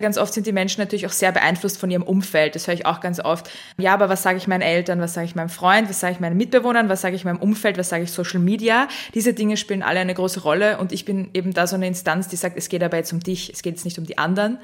Ganz 0.00 0.16
oft 0.16 0.32
sind 0.32 0.46
die 0.46 0.52
Menschen 0.52 0.80
natürlich 0.80 1.06
auch 1.06 1.12
sehr 1.12 1.32
beeinflusst 1.32 1.76
von 1.76 1.90
ihrem 1.90 2.04
Umfeld. 2.04 2.54
Das 2.54 2.68
höre 2.68 2.74
ich 2.74 2.86
auch 2.86 3.00
ganz 3.00 3.18
oft. 3.18 3.50
Ja, 3.78 3.94
aber 3.94 4.08
was 4.08 4.22
sage 4.22 4.38
ich 4.38 4.46
meinen 4.46 4.62
Eltern? 4.62 5.00
Was 5.00 5.14
sage 5.14 5.26
ich 5.26 5.34
meinem 5.34 5.48
Freund? 5.48 5.88
Was 5.88 5.98
sage 5.98 6.12
ich 6.12 6.20
meinen 6.20 6.36
Mitbewohnern? 6.36 6.88
Was 6.88 7.00
sage 7.00 7.16
ich 7.16 7.24
meinem 7.24 7.40
Umfeld? 7.40 7.78
Was 7.78 7.88
sage 7.88 8.04
ich 8.04 8.12
Social 8.12 8.38
Media? 8.38 8.86
Diese 9.14 9.34
Dinge 9.34 9.56
spielen 9.56 9.82
alle 9.82 9.98
eine 9.98 10.14
große 10.14 10.40
Rolle 10.42 10.78
und 10.78 10.92
ich 10.92 11.04
bin 11.04 11.30
eben 11.34 11.52
da 11.52 11.66
so 11.66 11.74
eine 11.74 11.88
Instanz, 11.88 12.28
die 12.28 12.36
sagt, 12.36 12.56
es 12.56 12.68
geht 12.68 12.84
aber 12.84 12.96
jetzt 12.96 13.12
um 13.12 13.18
dich, 13.18 13.52
es 13.52 13.62
geht 13.62 13.74
jetzt 13.74 13.84
nicht 13.84 13.98
um 13.98 14.06
die 14.06 14.18
anderen. 14.18 14.58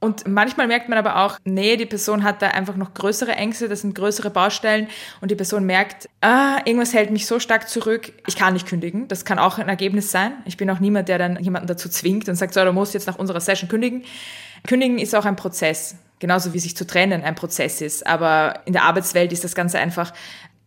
Und 0.00 0.28
manchmal 0.28 0.68
merkt 0.68 0.88
man 0.88 0.96
aber 0.96 1.24
auch, 1.24 1.38
nee, 1.44 1.76
die 1.76 1.86
Person 1.86 2.22
hat 2.22 2.40
da 2.40 2.48
einfach 2.48 2.76
noch 2.76 2.94
größere 2.94 3.32
Ängste, 3.32 3.68
das 3.68 3.80
sind 3.80 3.96
größere 3.96 4.30
Baustellen 4.30 4.86
und 5.20 5.30
die 5.30 5.34
Person 5.34 5.64
merkt, 5.64 6.08
ah, 6.20 6.58
irgendwas 6.64 6.94
hält 6.94 7.10
mich 7.10 7.26
so 7.26 7.40
stark 7.40 7.68
zurück, 7.68 8.12
ich 8.26 8.36
kann 8.36 8.52
nicht 8.52 8.68
kündigen. 8.68 9.08
Das 9.08 9.24
kann 9.24 9.40
auch 9.40 9.58
ein 9.58 9.68
Ergebnis 9.68 10.12
sein. 10.12 10.34
Ich 10.44 10.56
bin 10.56 10.70
auch 10.70 10.78
niemand, 10.78 11.08
der 11.08 11.18
dann 11.18 11.42
jemanden 11.42 11.66
dazu 11.66 11.88
zwingt 11.88 12.28
und 12.28 12.36
sagt, 12.36 12.54
so, 12.54 12.64
du 12.64 12.72
musst 12.72 12.94
jetzt 12.94 13.08
nach 13.08 13.18
unserer 13.18 13.40
Session 13.40 13.68
kündigen. 13.68 14.04
Kündigen 14.66 14.98
ist 14.98 15.14
auch 15.16 15.24
ein 15.24 15.36
Prozess. 15.36 15.96
Genauso 16.20 16.52
wie 16.52 16.58
sich 16.58 16.76
zu 16.76 16.84
trennen 16.84 17.22
ein 17.22 17.36
Prozess 17.36 17.80
ist. 17.80 18.06
Aber 18.06 18.60
in 18.64 18.72
der 18.72 18.82
Arbeitswelt 18.84 19.32
ist 19.32 19.44
das 19.44 19.54
Ganze 19.54 19.78
einfach 19.78 20.12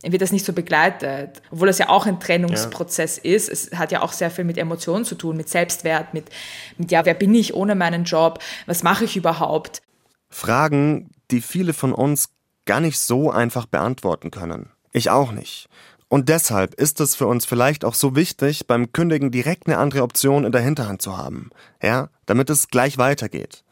wird 0.04 0.22
das 0.22 0.32
nicht 0.32 0.46
so 0.46 0.54
begleitet, 0.54 1.42
obwohl 1.52 1.68
das 1.68 1.78
ja 1.78 1.90
auch 1.90 2.06
ein 2.06 2.20
Trennungsprozess 2.20 3.22
ja. 3.24 3.36
ist. 3.36 3.50
Es 3.50 3.72
hat 3.78 3.92
ja 3.92 4.02
auch 4.02 4.14
sehr 4.14 4.32
viel 4.32 4.46
mit 4.46 4.58
Emotionen 4.58 5.06
zu 5.06 5.16
tun, 5.16 5.38
mit 5.38 5.50
Selbstwert, 5.50 6.14
mit, 6.14 6.30
mit 6.78 6.92
ja, 6.92 7.06
wer 7.06 7.14
bin 7.14 7.36
ich 7.36 7.54
ohne 7.54 7.76
meinen 7.76 8.04
Job, 8.04 8.40
was 8.66 8.84
mache 8.84 9.06
ich 9.06 9.16
überhaupt? 9.16 9.82
Fragen, 10.30 11.12
die 11.30 11.42
viele 11.42 11.74
von 11.74 11.94
uns 11.94 12.30
gar 12.66 12.80
nicht 12.80 13.00
so 13.00 13.30
einfach 13.30 13.66
beantworten 13.66 14.32
können. 14.32 14.72
Ich 14.92 15.10
auch 15.10 15.32
nicht. 15.32 15.68
Und 16.08 16.28
deshalb 16.28 16.74
ist 16.74 17.00
es 17.00 17.16
für 17.16 17.28
uns 17.28 17.46
vielleicht 17.46 17.86
auch 17.86 17.94
so 17.94 18.16
wichtig, 18.16 18.68
beim 18.68 18.92
Kündigen 18.92 19.32
direkt 19.32 19.68
eine 19.68 19.78
andere 19.78 20.04
Option 20.04 20.44
in 20.44 20.52
der 20.52 20.62
Hinterhand 20.62 21.02
zu 21.02 21.18
haben. 21.18 21.52
Ja, 21.82 22.10
damit 22.26 22.50
es 22.50 22.68
gleich 22.68 22.98
weitergeht. 22.98 23.64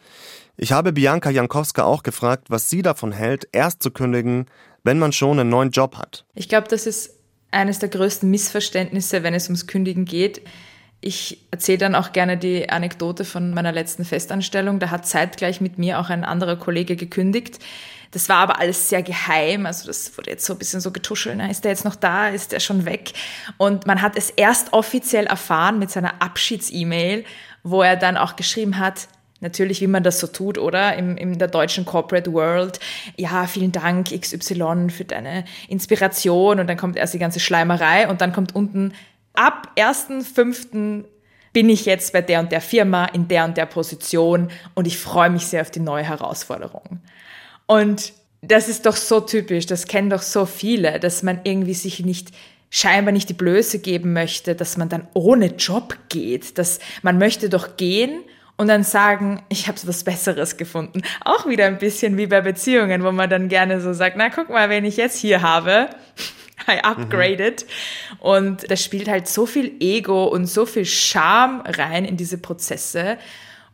Ich 0.55 0.71
habe 0.71 0.93
Bianca 0.93 1.29
Jankowska 1.29 1.83
auch 1.83 2.03
gefragt, 2.03 2.49
was 2.49 2.69
sie 2.69 2.81
davon 2.81 3.11
hält, 3.11 3.47
erst 3.51 3.83
zu 3.83 3.91
kündigen, 3.91 4.45
wenn 4.83 4.99
man 4.99 5.11
schon 5.11 5.39
einen 5.39 5.49
neuen 5.49 5.71
Job 5.71 5.97
hat? 5.97 6.25
Ich 6.35 6.49
glaube, 6.49 6.67
das 6.67 6.85
ist 6.85 7.19
eines 7.51 7.79
der 7.79 7.89
größten 7.89 8.29
Missverständnisse, 8.29 9.23
wenn 9.23 9.33
es 9.33 9.45
ums 9.45 9.67
Kündigen 9.67 10.05
geht. 10.05 10.41
Ich 11.01 11.45
erzähle 11.51 11.77
dann 11.77 11.95
auch 11.95 12.11
gerne 12.11 12.37
die 12.37 12.69
Anekdote 12.69 13.23
von 13.23 13.53
meiner 13.53 13.71
letzten 13.71 14.03
Festanstellung. 14.03 14.79
Da 14.79 14.89
hat 14.89 15.07
zeitgleich 15.07 15.61
mit 15.61 15.77
mir 15.77 15.99
auch 15.99 16.09
ein 16.09 16.25
anderer 16.25 16.57
Kollege 16.57 16.95
gekündigt. 16.95 17.59
Das 18.11 18.27
war 18.27 18.37
aber 18.37 18.59
alles 18.59 18.89
sehr 18.89 19.01
geheim. 19.01 19.65
Also 19.65 19.87
das 19.87 20.17
wurde 20.17 20.31
jetzt 20.31 20.45
so 20.45 20.53
ein 20.53 20.59
bisschen 20.59 20.81
so 20.81 20.91
getuschelt. 20.91 21.39
Ist 21.49 21.63
der 21.63 21.71
jetzt 21.71 21.85
noch 21.85 21.95
da? 21.95 22.29
Ist 22.29 22.51
der 22.51 22.59
schon 22.59 22.85
weg? 22.85 23.13
Und 23.57 23.87
man 23.87 24.01
hat 24.01 24.17
es 24.17 24.29
erst 24.29 24.73
offiziell 24.73 25.25
erfahren 25.25 25.79
mit 25.79 25.89
seiner 25.89 26.21
Abschieds-E-Mail, 26.21 27.23
wo 27.63 27.81
er 27.81 27.95
dann 27.95 28.17
auch 28.17 28.35
geschrieben 28.35 28.77
hat, 28.77 29.07
Natürlich, 29.41 29.79
wie 29.79 29.87
man 29.87 30.03
das 30.03 30.19
so 30.19 30.27
tut, 30.27 30.57
oder? 30.57 30.95
Im, 30.97 31.15
in 31.15 31.39
der 31.39 31.47
deutschen 31.47 31.85
Corporate 31.85 32.33
World. 32.33 32.79
Ja, 33.15 33.47
vielen 33.47 33.71
Dank 33.71 34.09
XY 34.09 34.89
für 34.89 35.05
deine 35.05 35.45
Inspiration. 35.69 36.59
Und 36.59 36.67
dann 36.67 36.77
kommt 36.77 36.97
erst 36.97 37.13
die 37.13 37.19
ganze 37.19 37.39
Schleimerei 37.39 38.07
und 38.09 38.21
dann 38.21 38.33
kommt 38.33 38.53
unten 38.53 38.93
ab 39.33 39.71
1.5. 39.77 41.05
bin 41.53 41.69
ich 41.69 41.85
jetzt 41.85 42.11
bei 42.11 42.21
der 42.21 42.41
und 42.41 42.51
der 42.51 42.61
Firma 42.61 43.05
in 43.05 43.27
der 43.27 43.45
und 43.45 43.55
der 43.55 43.65
Position 43.65 44.49
und 44.75 44.85
ich 44.85 44.97
freue 44.97 45.29
mich 45.29 45.45
sehr 45.45 45.61
auf 45.61 45.71
die 45.71 45.79
neue 45.79 46.03
Herausforderung. 46.03 46.99
Und 47.65 48.13
das 48.41 48.67
ist 48.67 48.85
doch 48.85 48.95
so 48.95 49.21
typisch, 49.21 49.65
das 49.65 49.87
kennen 49.87 50.09
doch 50.09 50.21
so 50.21 50.45
viele, 50.45 50.99
dass 50.99 51.23
man 51.23 51.41
irgendwie 51.43 51.73
sich 51.73 52.03
nicht 52.03 52.31
scheinbar 52.69 53.11
nicht 53.11 53.29
die 53.29 53.33
Blöße 53.33 53.79
geben 53.79 54.13
möchte, 54.13 54.55
dass 54.55 54.77
man 54.77 54.89
dann 54.89 55.07
ohne 55.13 55.47
Job 55.55 55.95
geht, 56.09 56.57
dass 56.57 56.79
man 57.01 57.17
möchte 57.17 57.49
doch 57.49 57.77
gehen 57.77 58.21
und 58.59 58.67
dann 58.67 58.83
sagen, 58.83 59.41
ich 59.47 59.69
habe 59.69 59.79
was 59.85 60.03
Besseres 60.03 60.57
gefunden. 60.57 61.01
Auch 61.23 61.47
wieder 61.47 61.65
ein 61.65 61.77
bisschen 61.77 62.17
wie 62.17 62.27
bei 62.27 62.41
Beziehungen, 62.41 63.05
wo 63.05 63.11
man 63.13 63.29
dann 63.29 63.47
gerne 63.47 63.79
so 63.79 63.93
sagt, 63.93 64.17
na 64.17 64.27
guck 64.27 64.49
mal, 64.49 64.69
wen 64.69 64.83
ich 64.83 64.97
jetzt 64.97 65.17
hier 65.17 65.41
habe. 65.41 65.87
I 66.67 66.83
upgraded. 66.83 67.65
Mhm. 67.65 68.19
Und 68.19 68.69
das 68.69 68.83
spielt 68.83 69.07
halt 69.07 69.29
so 69.29 69.45
viel 69.45 69.77
Ego 69.79 70.25
und 70.25 70.45
so 70.45 70.65
viel 70.65 70.83
Charme 70.83 71.63
rein 71.65 72.03
in 72.03 72.17
diese 72.17 72.37
Prozesse. 72.37 73.17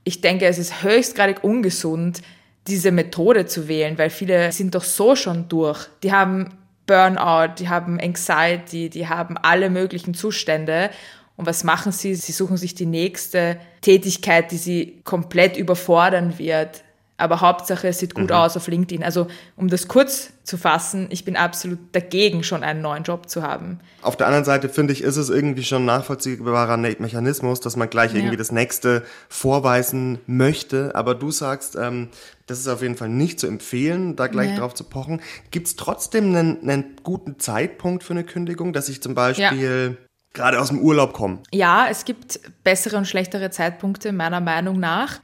Ich 0.04 0.22
denke, 0.22 0.46
es 0.46 0.60
ist 0.60 0.84
höchstgradig 0.84 1.44
ungesund, 1.44 2.22
diese 2.68 2.92
Methode 2.92 3.48
zu 3.48 3.68
wählen, 3.68 3.98
weil 3.98 4.12
viele 4.12 4.52
sind 4.52 4.76
doch 4.76 4.84
so 4.84 5.16
schon 5.16 5.50
durch. 5.50 5.88
Die 6.04 6.12
haben 6.12 6.60
Burnout, 6.86 7.56
die 7.58 7.70
haben 7.70 8.00
Anxiety, 8.00 8.92
die 8.92 9.08
haben 9.08 9.36
alle 9.36 9.72
möglichen 9.72 10.14
Zustände. 10.14 10.92
Und 11.38 11.46
was 11.46 11.64
machen 11.64 11.92
sie? 11.92 12.16
Sie 12.16 12.32
suchen 12.32 12.58
sich 12.58 12.76
die 12.76 12.86
nächste 12.86 13.60
Tätigkeit, 13.82 14.52
die 14.52 14.58
sie 14.58 15.02
komplett 15.04 15.58
überfordern 15.58 16.38
wird, 16.40 16.84
aber 17.18 17.40
Hauptsache, 17.40 17.88
es 17.88 18.00
sieht 18.00 18.14
gut 18.14 18.30
mhm. 18.30 18.36
aus 18.36 18.58
auf 18.58 18.68
LinkedIn. 18.68 19.02
Also, 19.02 19.28
um 19.56 19.70
das 19.70 19.88
kurz 19.88 20.32
zu 20.44 20.58
fassen, 20.58 21.08
ich 21.12 21.24
bin 21.24 21.38
absolut 21.38 21.80
dagegen, 21.94 22.44
schon 22.44 22.62
einen 22.62 22.82
neuen 22.82 23.04
Job 23.04 23.30
zu 23.30 23.42
haben. 23.42 23.80
Auf 24.02 24.18
der 24.18 24.28
anderen 24.28 24.44
Seite 24.44 24.68
finde 24.68 24.92
ich, 24.92 25.02
ist 25.02 25.16
es 25.16 25.30
irgendwie 25.30 25.64
schon 25.64 25.84
ein 25.84 25.86
nachvollziehbarer 25.86 26.76
Mechanismus, 26.76 27.62
dass 27.62 27.78
man 27.78 27.90
gleich 27.90 28.14
irgendwie 28.14 28.34
ja. 28.34 28.38
das 28.38 28.52
nächste 28.52 29.04
vorweisen 29.30 30.20
möchte. 30.28 30.94
Aber 30.94 31.16
du 31.16 31.32
sagst, 31.32 31.78
ähm, 31.78 32.10
das 32.48 32.60
ist 32.60 32.68
auf 32.68 32.82
jeden 32.82 32.98
Fall 32.98 33.10
nicht 33.10 33.40
zu 33.40 33.48
empfehlen, 33.48 34.18
da 34.18 34.28
gleich 34.28 34.50
ja. 34.50 34.58
drauf 34.58 34.74
zu 34.74 34.84
pochen. 34.84 35.22
Gibt 35.52 35.68
es 35.68 35.78
trotzdem 35.78 36.36
einen, 36.36 36.70
einen, 36.70 36.98
guten 37.02 37.40
Zeitpunkt 37.40 38.04
für 38.04 38.12
eine 38.12 38.26
Kündigung, 38.26 38.74
dass 38.74 38.90
ich 38.90 39.02
zum 39.02 39.16
Beispiel 39.16 39.98
ja. 39.98 40.05
Gerade 40.36 40.60
aus 40.60 40.68
dem 40.70 40.80
Urlaub 40.80 41.14
komme? 41.14 41.40
Ja, 41.52 41.88
es 41.90 42.06
gibt 42.06 42.40
bessere 42.64 42.98
und 42.98 43.08
schlechtere 43.08 43.50
Zeitpunkte, 43.50 44.12
meiner 44.12 44.42
Meinung 44.42 44.80
nach. 44.80 45.20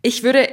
Ich 0.00 0.22
würde 0.22 0.48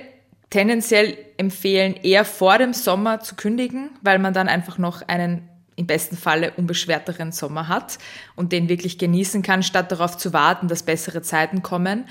tendenziell 0.49 1.17
empfehlen, 1.37 1.95
eher 2.03 2.25
vor 2.25 2.57
dem 2.57 2.73
Sommer 2.73 3.21
zu 3.21 3.35
kündigen, 3.35 3.91
weil 4.01 4.19
man 4.19 4.33
dann 4.33 4.47
einfach 4.47 4.77
noch 4.77 5.01
einen 5.07 5.49
im 5.75 5.87
besten 5.87 6.17
Falle 6.17 6.53
unbeschwerteren 6.57 7.31
Sommer 7.31 7.67
hat 7.67 7.97
und 8.35 8.51
den 8.51 8.69
wirklich 8.69 8.97
genießen 8.97 9.41
kann, 9.41 9.63
statt 9.63 9.91
darauf 9.91 10.17
zu 10.17 10.33
warten, 10.33 10.67
dass 10.67 10.83
bessere 10.83 11.21
Zeiten 11.21 11.63
kommen. 11.63 12.05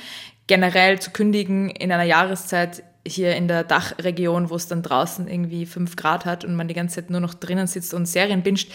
Generell 0.48 0.98
zu 0.98 1.12
kündigen 1.12 1.70
in 1.70 1.92
einer 1.92 2.02
Jahreszeit 2.02 2.82
hier 3.06 3.36
in 3.36 3.48
der 3.48 3.64
Dachregion, 3.64 4.50
wo 4.50 4.56
es 4.56 4.68
dann 4.68 4.82
draußen 4.82 5.28
irgendwie 5.28 5.66
fünf 5.66 5.96
Grad 5.96 6.24
hat 6.24 6.44
und 6.44 6.54
man 6.54 6.68
die 6.68 6.74
ganze 6.74 6.96
Zeit 6.96 7.10
nur 7.10 7.20
noch 7.20 7.34
drinnen 7.34 7.66
sitzt 7.66 7.94
und 7.94 8.06
Serien 8.06 8.42
binscht, 8.42 8.72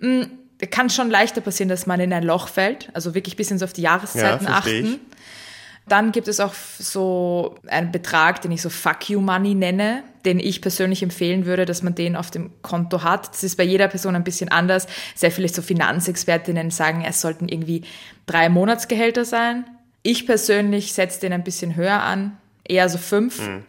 mm, 0.00 0.22
kann 0.70 0.90
schon 0.90 1.10
leichter 1.10 1.40
passieren, 1.40 1.68
dass 1.68 1.86
man 1.86 2.00
in 2.00 2.12
ein 2.12 2.22
Loch 2.22 2.48
fällt. 2.48 2.90
Also 2.94 3.14
wirklich 3.14 3.36
bis 3.36 3.50
ins 3.50 3.62
auf 3.62 3.72
die 3.72 3.82
Jahreszeiten 3.82 4.46
ja, 4.46 4.52
achten. 4.52 4.84
Ich. 4.84 5.00
Dann 5.88 6.12
gibt 6.12 6.28
es 6.28 6.38
auch 6.38 6.54
so 6.54 7.56
einen 7.66 7.90
Betrag, 7.90 8.42
den 8.42 8.52
ich 8.52 8.62
so 8.62 8.70
Fuck 8.70 9.10
You 9.10 9.20
Money 9.20 9.54
nenne, 9.54 10.04
den 10.24 10.38
ich 10.38 10.60
persönlich 10.60 11.02
empfehlen 11.02 11.46
würde, 11.46 11.64
dass 11.64 11.82
man 11.82 11.94
den 11.94 12.14
auf 12.14 12.30
dem 12.30 12.50
Konto 12.62 13.02
hat. 13.02 13.28
Das 13.30 13.42
ist 13.42 13.56
bei 13.56 13.64
jeder 13.64 13.88
Person 13.88 14.14
ein 14.14 14.22
bisschen 14.22 14.50
anders. 14.50 14.86
Sehr 15.16 15.32
viele 15.32 15.48
so 15.48 15.62
Finanzexpertinnen 15.62 16.70
sagen, 16.70 17.04
es 17.04 17.20
sollten 17.20 17.48
irgendwie 17.48 17.82
drei 18.26 18.48
Monatsgehälter 18.48 19.24
sein. 19.24 19.64
Ich 20.02 20.26
persönlich 20.26 20.92
setze 20.92 21.20
den 21.20 21.32
ein 21.32 21.44
bisschen 21.44 21.74
höher 21.74 22.00
an, 22.02 22.36
eher 22.62 22.88
so 22.88 22.98
fünf. 22.98 23.40
Mhm. 23.40 23.64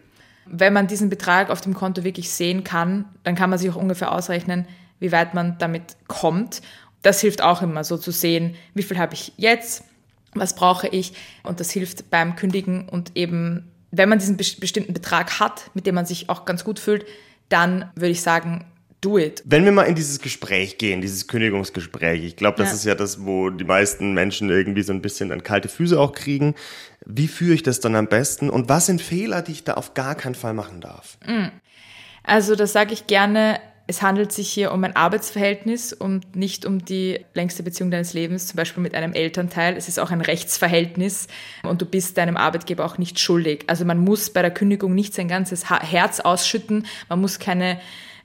Wenn 0.46 0.72
man 0.72 0.86
diesen 0.86 1.10
Betrag 1.10 1.50
auf 1.50 1.60
dem 1.60 1.74
Konto 1.74 2.04
wirklich 2.04 2.30
sehen 2.30 2.62
kann, 2.62 3.06
dann 3.24 3.34
kann 3.34 3.50
man 3.50 3.58
sich 3.58 3.70
auch 3.70 3.76
ungefähr 3.76 4.12
ausrechnen, 4.12 4.66
wie 5.00 5.10
weit 5.10 5.34
man 5.34 5.58
damit 5.58 5.96
kommt. 6.06 6.62
Das 7.02 7.20
hilft 7.20 7.42
auch 7.42 7.62
immer 7.62 7.84
so 7.84 7.96
zu 7.96 8.10
sehen, 8.10 8.54
wie 8.74 8.82
viel 8.82 8.98
habe 8.98 9.14
ich 9.14 9.32
jetzt, 9.36 9.84
was 10.34 10.54
brauche 10.54 10.88
ich 10.88 11.12
und 11.42 11.60
das 11.60 11.70
hilft 11.70 12.10
beim 12.10 12.36
Kündigen 12.36 12.88
und 12.88 13.12
eben, 13.16 13.70
wenn 13.90 14.08
man 14.08 14.18
diesen 14.18 14.36
bestimmten 14.36 14.94
Betrag 14.94 15.40
hat, 15.40 15.70
mit 15.74 15.86
dem 15.86 15.94
man 15.94 16.06
sich 16.06 16.28
auch 16.28 16.44
ganz 16.44 16.64
gut 16.64 16.78
fühlt, 16.78 17.04
dann 17.48 17.90
würde 17.94 18.12
ich 18.12 18.22
sagen, 18.22 18.64
do 19.02 19.18
it. 19.18 19.42
Wenn 19.44 19.64
wir 19.64 19.72
mal 19.72 19.82
in 19.82 19.94
dieses 19.94 20.20
Gespräch 20.20 20.78
gehen, 20.78 21.02
dieses 21.02 21.28
Kündigungsgespräch, 21.28 22.24
ich 22.24 22.36
glaube, 22.36 22.56
das 22.56 22.68
ja. 22.68 22.74
ist 22.74 22.84
ja 22.84 22.94
das, 22.94 23.26
wo 23.26 23.50
die 23.50 23.64
meisten 23.64 24.14
Menschen 24.14 24.48
irgendwie 24.48 24.82
so 24.82 24.92
ein 24.92 25.02
bisschen 25.02 25.28
dann 25.28 25.42
kalte 25.42 25.68
Füße 25.68 26.00
auch 26.00 26.12
kriegen. 26.12 26.54
Wie 27.04 27.28
führe 27.28 27.54
ich 27.54 27.62
das 27.62 27.80
dann 27.80 27.96
am 27.96 28.06
besten 28.06 28.48
und 28.48 28.68
was 28.68 28.86
sind 28.86 29.02
Fehler, 29.02 29.42
die 29.42 29.52
ich 29.52 29.64
da 29.64 29.74
auf 29.74 29.94
gar 29.94 30.14
keinen 30.14 30.36
Fall 30.36 30.54
machen 30.54 30.80
darf? 30.80 31.18
Mm. 31.26 31.48
Also 32.22 32.54
das 32.54 32.72
sage 32.72 32.94
ich 32.94 33.08
gerne, 33.08 33.58
es 33.86 34.00
handelt 34.00 34.32
sich 34.32 34.48
hier 34.48 34.72
um 34.72 34.84
ein 34.84 34.94
Arbeitsverhältnis 34.94 35.92
und 35.92 36.36
nicht 36.36 36.64
um 36.64 36.84
die 36.84 37.24
längste 37.34 37.62
Beziehung 37.62 37.90
deines 37.90 38.12
Lebens, 38.12 38.46
zum 38.46 38.56
Beispiel 38.56 38.82
mit 38.82 38.94
einem 38.94 39.12
Elternteil. 39.12 39.76
Es 39.76 39.88
ist 39.88 39.98
auch 39.98 40.10
ein 40.10 40.20
Rechtsverhältnis 40.20 41.26
und 41.62 41.82
du 41.82 41.86
bist 41.86 42.16
deinem 42.16 42.36
Arbeitgeber 42.36 42.84
auch 42.84 42.98
nicht 42.98 43.18
schuldig. 43.18 43.64
Also 43.66 43.84
man 43.84 43.98
muss 43.98 44.30
bei 44.30 44.42
der 44.42 44.52
Kündigung 44.52 44.94
nicht 44.94 45.14
sein 45.14 45.28
ganzes 45.28 45.68
Herz 45.68 46.20
ausschütten, 46.20 46.86
man 47.08 47.20
muss 47.20 47.38
keine 47.38 47.80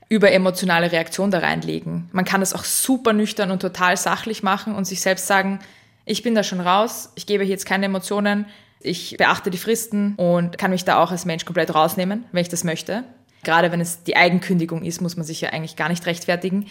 überemotionale 0.08 0.90
Reaktion 0.90 1.30
da 1.30 1.40
reinlegen. 1.40 2.08
Man 2.12 2.24
kann 2.24 2.40
das 2.40 2.54
auch 2.54 2.64
super 2.64 3.12
nüchtern 3.12 3.50
und 3.50 3.60
total 3.60 3.96
sachlich 3.96 4.42
machen 4.42 4.74
und 4.74 4.86
sich 4.86 5.00
selbst 5.00 5.26
sagen, 5.26 5.58
ich 6.06 6.22
bin 6.22 6.34
da 6.34 6.42
schon 6.42 6.60
raus, 6.60 7.12
ich 7.16 7.26
gebe 7.26 7.44
hier 7.44 7.52
jetzt 7.52 7.66
keine 7.66 7.86
Emotionen, 7.86 8.46
ich 8.80 9.16
beachte 9.18 9.50
die 9.50 9.58
Fristen 9.58 10.14
und 10.14 10.56
kann 10.56 10.70
mich 10.70 10.84
da 10.84 11.02
auch 11.02 11.10
als 11.10 11.26
Mensch 11.26 11.44
komplett 11.44 11.74
rausnehmen, 11.74 12.24
wenn 12.32 12.42
ich 12.42 12.48
das 12.48 12.64
möchte. 12.64 13.04
Gerade 13.48 13.72
wenn 13.72 13.80
es 13.80 14.02
die 14.02 14.14
Eigenkündigung 14.14 14.82
ist, 14.82 15.00
muss 15.00 15.16
man 15.16 15.24
sich 15.24 15.40
ja 15.40 15.48
eigentlich 15.48 15.74
gar 15.74 15.88
nicht 15.88 16.04
rechtfertigen. 16.04 16.66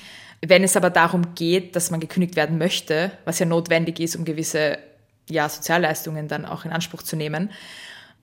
Wenn 0.46 0.64
es 0.64 0.78
aber 0.78 0.92
darum 0.92 1.34
geht, 1.34 1.76
dass 1.76 1.90
man 1.90 2.00
gekündigt 2.00 2.36
werden 2.36 2.60
möchte, 2.60 3.12
was 3.26 3.40
ja 3.40 3.48
notwendig 3.48 4.00
ist, 4.00 4.16
um 4.16 4.26
gewisse 4.26 4.78
ja, 5.28 5.50
Sozialleistungen 5.50 6.28
dann 6.28 6.46
auch 6.46 6.66
in 6.66 6.72
Anspruch 6.72 7.02
zu 7.02 7.16
nehmen, 7.16 7.50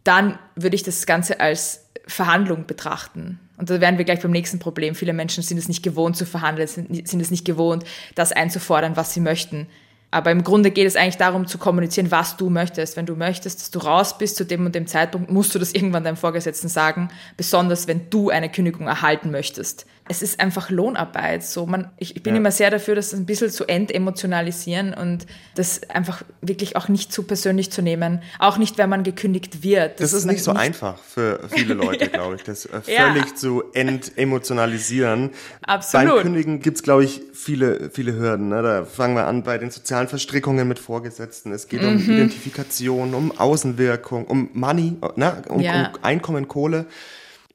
dann 0.05 0.39
würde 0.55 0.77
ich 0.77 0.85
das 0.85 1.05
Ganze 1.05 1.41
als 1.41 1.87
Verhandlung 2.07 2.67
betrachten. 2.67 3.41
Und 3.57 3.71
da 3.71 3.81
wären 3.81 3.99
wir 3.99 4.05
gleich 4.05 4.21
beim 4.21 4.31
nächsten 4.31 4.61
Problem. 4.61 4.95
Viele 4.95 5.15
Menschen 5.15 5.43
sind 5.43 5.59
es 5.59 5.67
nicht 5.67 5.83
gewohnt 5.83 6.17
zu 6.17 6.25
verhandeln, 6.25 6.69
sind, 6.69 7.09
sind 7.09 7.19
es 7.19 7.33
nicht 7.33 7.45
gewohnt, 7.45 7.83
das 8.15 8.31
einzufordern, 8.31 8.95
was 8.95 9.13
sie 9.13 9.21
möchten. 9.21 9.67
Aber 10.15 10.31
im 10.31 10.45
Grunde 10.45 10.71
geht 10.71 10.87
es 10.87 10.95
eigentlich 10.95 11.17
darum 11.17 11.49
zu 11.49 11.59
kommunizieren, 11.59 12.13
was 12.13 12.37
du 12.37 12.49
möchtest. 12.49 12.97
Wenn 12.97 13.05
du 13.05 13.17
möchtest, 13.17 13.61
dass 13.61 13.73
du 13.73 13.81
raus 13.81 14.17
bist 14.17 14.37
zu 14.37 14.45
dem 14.45 14.65
und 14.65 14.73
dem 14.73 14.87
Zeitpunkt, 14.87 15.29
musst 15.29 15.53
du 15.57 15.59
das 15.59 15.73
irgendwann 15.73 16.05
deinem 16.05 16.17
Vorgesetzten 16.17 16.69
sagen, 16.69 17.09
besonders 17.37 17.89
wenn 17.89 18.09
du 18.11 18.31
eine 18.31 18.49
Kündigung 18.49 18.87
erhalten 18.87 19.33
möchtest 19.33 19.87
es 20.07 20.23
ist 20.23 20.39
einfach 20.39 20.69
Lohnarbeit. 20.69 21.45
So, 21.45 21.65
man, 21.65 21.91
ich, 21.99 22.17
ich 22.17 22.23
bin 22.23 22.35
ja. 22.35 22.41
immer 22.41 22.51
sehr 22.51 22.71
dafür, 22.71 22.95
das 22.95 23.15
ein 23.15 23.25
bisschen 23.25 23.51
zu 23.51 23.65
entemotionalisieren 23.65 24.93
und 24.93 25.27
das 25.55 25.89
einfach 25.89 26.23
wirklich 26.43 26.77
auch 26.77 26.89
nicht 26.89 27.11
zu 27.11 27.23
persönlich 27.23 27.73
zu 27.73 27.81
nehmen. 27.81 28.23
Auch 28.39 28.59
nicht, 28.59 28.77
wenn 28.77 28.91
man 28.91 29.03
gekündigt 29.03 29.63
wird. 29.63 30.01
Das, 30.01 30.11
das 30.11 30.21
ist 30.21 30.25
nicht 30.27 30.43
so 30.43 30.53
nicht 30.53 30.61
einfach 30.61 30.99
für 30.99 31.41
viele 31.49 31.75
Leute, 31.75 32.09
glaube 32.13 32.37
ich, 32.37 32.43
das 32.43 32.67
äh, 32.67 32.83
völlig 32.83 33.29
ja. 33.31 33.35
zu 33.35 33.65
entemotionalisieren. 33.73 35.31
Absolut. 35.63 36.07
Beim 36.09 36.23
Kündigen 36.23 36.61
gibt's 36.61 36.83
glaube 36.83 37.05
ich, 37.05 37.23
viele, 37.33 37.91
viele 37.91 38.15
Hürden. 38.15 38.49
Ne? 38.49 38.63
Da 38.63 38.85
fangen 38.85 39.17
wir 39.17 39.27
an 39.27 39.43
bei 39.43 39.57
den 39.57 39.71
sozialen 39.71 40.09
Verstrickungen 40.09 40.69
mit 40.69 40.79
Vorgesetzten. 40.79 41.51
Es 41.53 41.69
geht 41.69 41.81
mhm. 41.81 41.89
um 41.89 41.99
Identifikation, 41.99 43.15
um 43.15 43.33
Außenwirkung, 43.39 44.27
um 44.27 44.51
Money, 44.53 44.97
ne? 45.17 45.43
um, 45.49 45.61
ja. 45.61 45.89
um 45.89 46.05
Einkommen, 46.05 46.47
Kohle. 46.47 46.85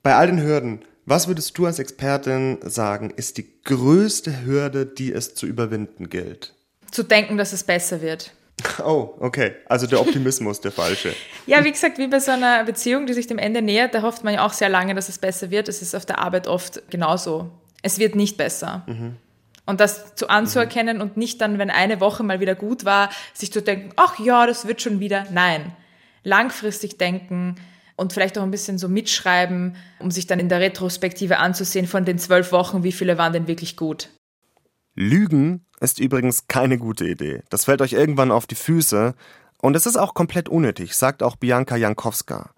Bei 0.02 0.16
all 0.16 0.28
den 0.28 0.42
Hürden 0.42 0.82
was 1.06 1.28
würdest 1.28 1.58
du 1.58 1.66
als 1.66 1.80
Expertin 1.80 2.60
sagen, 2.64 3.12
ist 3.16 3.38
die 3.38 3.62
größte 3.64 4.46
Hürde, 4.46 4.86
die 4.86 5.12
es 5.12 5.36
zu 5.36 5.46
überwinden 5.46 6.10
gilt? 6.10 6.54
Zu 6.92 7.04
denken, 7.04 7.38
dass 7.38 7.54
es 7.54 7.64
besser 7.64 8.02
wird. 8.02 8.34
Oh, 8.84 9.16
okay. 9.20 9.56
Also 9.68 9.88
der 9.88 10.02
Optimismus 10.02 10.62
der 10.62 10.72
falsche. 10.72 11.14
Ja, 11.46 11.64
wie 11.64 11.72
gesagt, 11.72 11.98
wie 11.98 12.08
bei 12.08 12.20
so 12.20 12.32
einer 12.32 12.64
Beziehung, 12.64 13.06
die 13.06 13.14
sich 13.14 13.28
dem 13.28 13.38
Ende 13.38 13.62
nähert, 13.62 13.94
da 13.94 14.02
hofft 14.02 14.24
man 14.24 14.34
ja 14.34 14.46
auch 14.46 14.54
sehr 14.54 14.70
lange, 14.70 14.96
dass 14.96 15.10
es 15.10 15.18
besser 15.18 15.50
wird. 15.50 15.70
Es 15.70 15.82
ist 15.82 15.96
auf 15.96 16.06
der 16.06 16.20
Arbeit 16.20 16.48
oft 16.48 16.82
genauso. 16.90 17.52
Es 17.82 18.00
wird 18.00 18.16
nicht 18.16 18.38
besser. 18.38 18.84
Mhm. 18.88 19.16
Und 19.66 19.80
das 19.80 20.16
zu 20.16 20.30
anzuerkennen 20.30 20.98
mhm. 20.98 21.04
und 21.04 21.18
nicht 21.18 21.42
dann, 21.42 21.60
wenn 21.60 21.70
eine 21.70 22.02
Woche 22.02 22.24
mal 22.24 22.40
wieder 22.40 22.56
gut 22.56 22.86
war, 22.86 23.10
sich 23.34 23.52
zu 23.52 23.62
denken, 23.62 23.92
ach 23.96 24.20
ja, 24.20 24.46
das 24.48 24.68
wird 24.68 24.82
schon 24.82 25.00
wieder. 25.00 25.26
Nein. 25.32 25.74
Langfristig 26.24 26.98
denken 26.98 27.56
und 28.00 28.14
vielleicht 28.14 28.38
auch 28.38 28.44
ein 28.44 28.52
bisschen 28.52 28.78
so 28.78 28.88
mitschreiben, 28.88 29.76
um 30.00 30.10
sich 30.10 30.26
dann 30.26 30.40
in 30.40 30.50
der 30.50 30.60
Retrospektive 30.60 31.38
anzusehen 31.38 31.86
von 31.86 32.06
den 32.06 32.18
zwölf 32.18 32.52
Wochen, 32.52 32.84
wie 32.84 32.92
viele 32.92 33.18
waren 33.18 33.34
denn 33.34 33.48
wirklich 33.48 33.78
gut. 33.78 34.10
Lügen 34.96 35.66
ist 35.80 36.00
übrigens 36.00 36.48
keine 36.48 36.78
gute 36.78 37.08
Idee. 37.08 37.42
Das 37.50 37.66
fällt 37.66 37.82
euch 37.82 37.94
irgendwann 37.94 38.32
auf 38.32 38.48
die 38.48 38.56
Füße. 38.56 39.14
Und 39.62 39.76
es 39.76 39.86
ist 39.86 39.98
auch 39.98 40.14
komplett 40.14 40.50
unnötig, 40.50 40.96
sagt 40.96 41.22
auch 41.22 41.36
Bianca 41.36 41.76
Jankowska. 41.76 42.52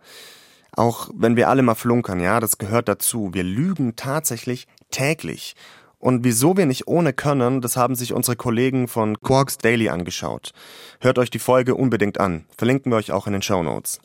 Auch 0.73 1.09
wenn 1.13 1.35
wir 1.35 1.49
alle 1.49 1.63
mal 1.63 1.75
flunkern, 1.75 2.19
ja, 2.19 2.39
das 2.39 2.57
gehört 2.57 2.87
dazu. 2.87 3.31
Wir 3.33 3.43
lügen 3.43 3.95
tatsächlich 3.95 4.67
täglich. 4.89 5.55
Und 5.99 6.23
wieso 6.23 6.57
wir 6.57 6.65
nicht 6.65 6.87
ohne 6.87 7.13
können, 7.13 7.61
das 7.61 7.77
haben 7.77 7.95
sich 7.95 8.13
unsere 8.13 8.35
Kollegen 8.35 8.87
von 8.87 9.21
Quarks 9.21 9.57
Daily 9.59 9.89
angeschaut. 9.89 10.51
Hört 10.99 11.19
euch 11.19 11.29
die 11.29 11.39
Folge 11.39 11.75
unbedingt 11.75 12.19
an. 12.19 12.45
Verlinken 12.57 12.91
wir 12.91 12.97
euch 12.97 13.11
auch 13.11 13.27
in 13.27 13.33
den 13.33 13.43
Show 13.43 13.61
Notes. 13.61 13.99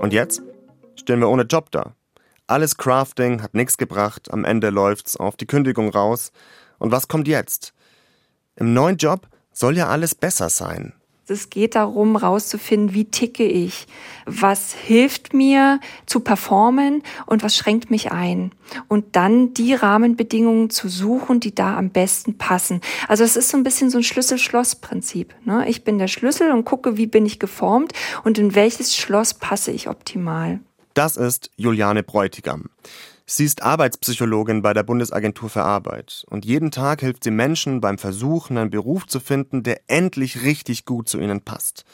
Und 0.00 0.14
jetzt 0.14 0.40
stehen 0.96 1.20
wir 1.20 1.28
ohne 1.28 1.42
Job 1.42 1.70
da. 1.72 1.94
Alles 2.46 2.78
Crafting 2.78 3.42
hat 3.42 3.52
nichts 3.52 3.76
gebracht, 3.76 4.30
am 4.32 4.46
Ende 4.46 4.70
läuft's 4.70 5.18
auf 5.18 5.36
die 5.36 5.46
Kündigung 5.46 5.90
raus. 5.90 6.32
Und 6.78 6.90
was 6.90 7.06
kommt 7.06 7.28
jetzt? 7.28 7.74
Im 8.56 8.72
neuen 8.72 8.96
Job 8.96 9.28
soll 9.52 9.76
ja 9.76 9.88
alles 9.88 10.14
besser 10.14 10.48
sein. 10.48 10.94
Es 11.30 11.48
geht 11.48 11.74
darum, 11.76 12.16
rauszufinden, 12.16 12.94
wie 12.94 13.04
ticke 13.04 13.44
ich, 13.44 13.86
was 14.26 14.72
hilft 14.72 15.32
mir 15.32 15.80
zu 16.06 16.20
performen 16.20 17.02
und 17.26 17.42
was 17.42 17.56
schränkt 17.56 17.90
mich 17.90 18.12
ein. 18.12 18.52
Und 18.88 19.16
dann 19.16 19.54
die 19.54 19.74
Rahmenbedingungen 19.74 20.70
zu 20.70 20.88
suchen, 20.88 21.40
die 21.40 21.54
da 21.54 21.76
am 21.76 21.90
besten 21.90 22.36
passen. 22.36 22.80
Also 23.08 23.24
es 23.24 23.36
ist 23.36 23.48
so 23.48 23.56
ein 23.56 23.62
bisschen 23.62 23.90
so 23.90 23.98
ein 23.98 24.04
Schlüssel-Schloss-Prinzip. 24.04 25.34
Ne? 25.44 25.68
Ich 25.68 25.84
bin 25.84 25.98
der 25.98 26.08
Schlüssel 26.08 26.50
und 26.50 26.64
gucke, 26.64 26.96
wie 26.96 27.06
bin 27.06 27.26
ich 27.26 27.38
geformt 27.38 27.92
und 28.24 28.38
in 28.38 28.54
welches 28.54 28.96
Schloss 28.96 29.34
passe 29.34 29.70
ich 29.70 29.88
optimal. 29.88 30.60
Das 30.94 31.16
ist 31.16 31.50
Juliane 31.56 32.02
Bräutigam. 32.02 32.66
Sie 33.32 33.44
ist 33.44 33.62
Arbeitspsychologin 33.62 34.60
bei 34.60 34.74
der 34.74 34.82
Bundesagentur 34.82 35.48
für 35.48 35.62
Arbeit 35.62 36.24
und 36.30 36.44
jeden 36.44 36.72
Tag 36.72 36.98
hilft 36.98 37.22
sie 37.22 37.30
Menschen 37.30 37.80
beim 37.80 37.96
Versuchen, 37.96 38.58
einen 38.58 38.70
Beruf 38.70 39.06
zu 39.06 39.20
finden, 39.20 39.62
der 39.62 39.82
endlich 39.86 40.42
richtig 40.42 40.84
gut 40.84 41.08
zu 41.08 41.20
ihnen 41.20 41.40
passt. 41.40 41.84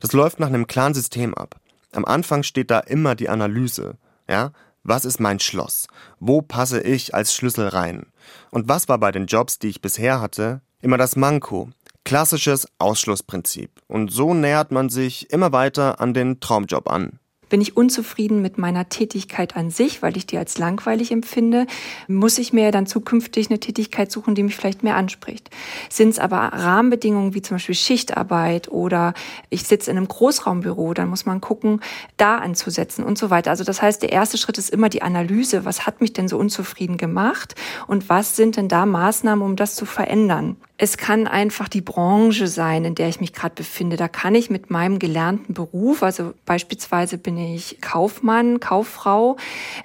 Das 0.00 0.12
läuft 0.12 0.40
nach 0.40 0.48
einem 0.48 0.66
klaren 0.66 0.92
System 0.92 1.34
ab. 1.34 1.60
Am 1.92 2.04
Anfang 2.04 2.42
steht 2.42 2.72
da 2.72 2.80
immer 2.80 3.14
die 3.14 3.28
Analyse. 3.28 3.96
Ja? 4.28 4.50
Was 4.82 5.04
ist 5.04 5.20
mein 5.20 5.38
Schloss? 5.38 5.86
Wo 6.18 6.42
passe 6.42 6.80
ich 6.80 7.14
als 7.14 7.32
Schlüssel 7.32 7.68
rein? 7.68 8.06
Und 8.50 8.68
was 8.68 8.88
war 8.88 8.98
bei 8.98 9.12
den 9.12 9.26
Jobs, 9.26 9.60
die 9.60 9.68
ich 9.68 9.82
bisher 9.82 10.20
hatte, 10.20 10.62
immer 10.80 10.98
das 10.98 11.14
Manko? 11.14 11.70
Klassisches 12.04 12.66
Ausschlussprinzip. 12.80 13.70
Und 13.86 14.10
so 14.10 14.34
nähert 14.34 14.72
man 14.72 14.88
sich 14.88 15.30
immer 15.30 15.52
weiter 15.52 16.00
an 16.00 16.12
den 16.12 16.40
Traumjob 16.40 16.90
an. 16.90 17.20
Bin 17.52 17.60
ich 17.60 17.76
unzufrieden 17.76 18.40
mit 18.40 18.56
meiner 18.56 18.88
Tätigkeit 18.88 19.56
an 19.56 19.68
sich, 19.68 20.00
weil 20.00 20.16
ich 20.16 20.24
die 20.24 20.38
als 20.38 20.56
langweilig 20.56 21.12
empfinde, 21.12 21.66
muss 22.08 22.38
ich 22.38 22.54
mir 22.54 22.70
dann 22.70 22.86
zukünftig 22.86 23.50
eine 23.50 23.60
Tätigkeit 23.60 24.10
suchen, 24.10 24.34
die 24.34 24.42
mich 24.42 24.56
vielleicht 24.56 24.82
mehr 24.82 24.96
anspricht. 24.96 25.50
Sind 25.90 26.08
es 26.08 26.18
aber 26.18 26.38
Rahmenbedingungen 26.38 27.34
wie 27.34 27.42
zum 27.42 27.56
Beispiel 27.56 27.74
Schichtarbeit 27.74 28.68
oder 28.68 29.12
ich 29.50 29.64
sitze 29.64 29.90
in 29.90 29.98
einem 29.98 30.08
Großraumbüro, 30.08 30.94
dann 30.94 31.10
muss 31.10 31.26
man 31.26 31.42
gucken, 31.42 31.82
da 32.16 32.38
anzusetzen 32.38 33.04
und 33.04 33.18
so 33.18 33.28
weiter. 33.28 33.50
Also 33.50 33.64
das 33.64 33.82
heißt, 33.82 34.00
der 34.00 34.12
erste 34.12 34.38
Schritt 34.38 34.56
ist 34.56 34.70
immer 34.70 34.88
die 34.88 35.02
Analyse. 35.02 35.66
Was 35.66 35.84
hat 35.84 36.00
mich 36.00 36.14
denn 36.14 36.28
so 36.28 36.38
unzufrieden 36.38 36.96
gemacht 36.96 37.54
und 37.86 38.08
was 38.08 38.34
sind 38.34 38.56
denn 38.56 38.68
da 38.68 38.86
Maßnahmen, 38.86 39.44
um 39.44 39.56
das 39.56 39.74
zu 39.74 39.84
verändern? 39.84 40.56
Es 40.78 40.96
kann 40.96 41.28
einfach 41.28 41.68
die 41.68 41.80
Branche 41.80 42.48
sein, 42.48 42.84
in 42.84 42.96
der 42.96 43.08
ich 43.08 43.20
mich 43.20 43.32
gerade 43.32 43.54
befinde. 43.54 43.96
Da 43.96 44.08
kann 44.08 44.34
ich 44.34 44.50
mit 44.50 44.68
meinem 44.68 44.98
gelernten 44.98 45.54
Beruf, 45.54 46.02
also 46.02 46.34
beispielsweise 46.44 47.18
bin 47.18 47.36
ich 47.36 47.41
Kaufmann, 47.80 48.60
Kauffrau 48.60 49.36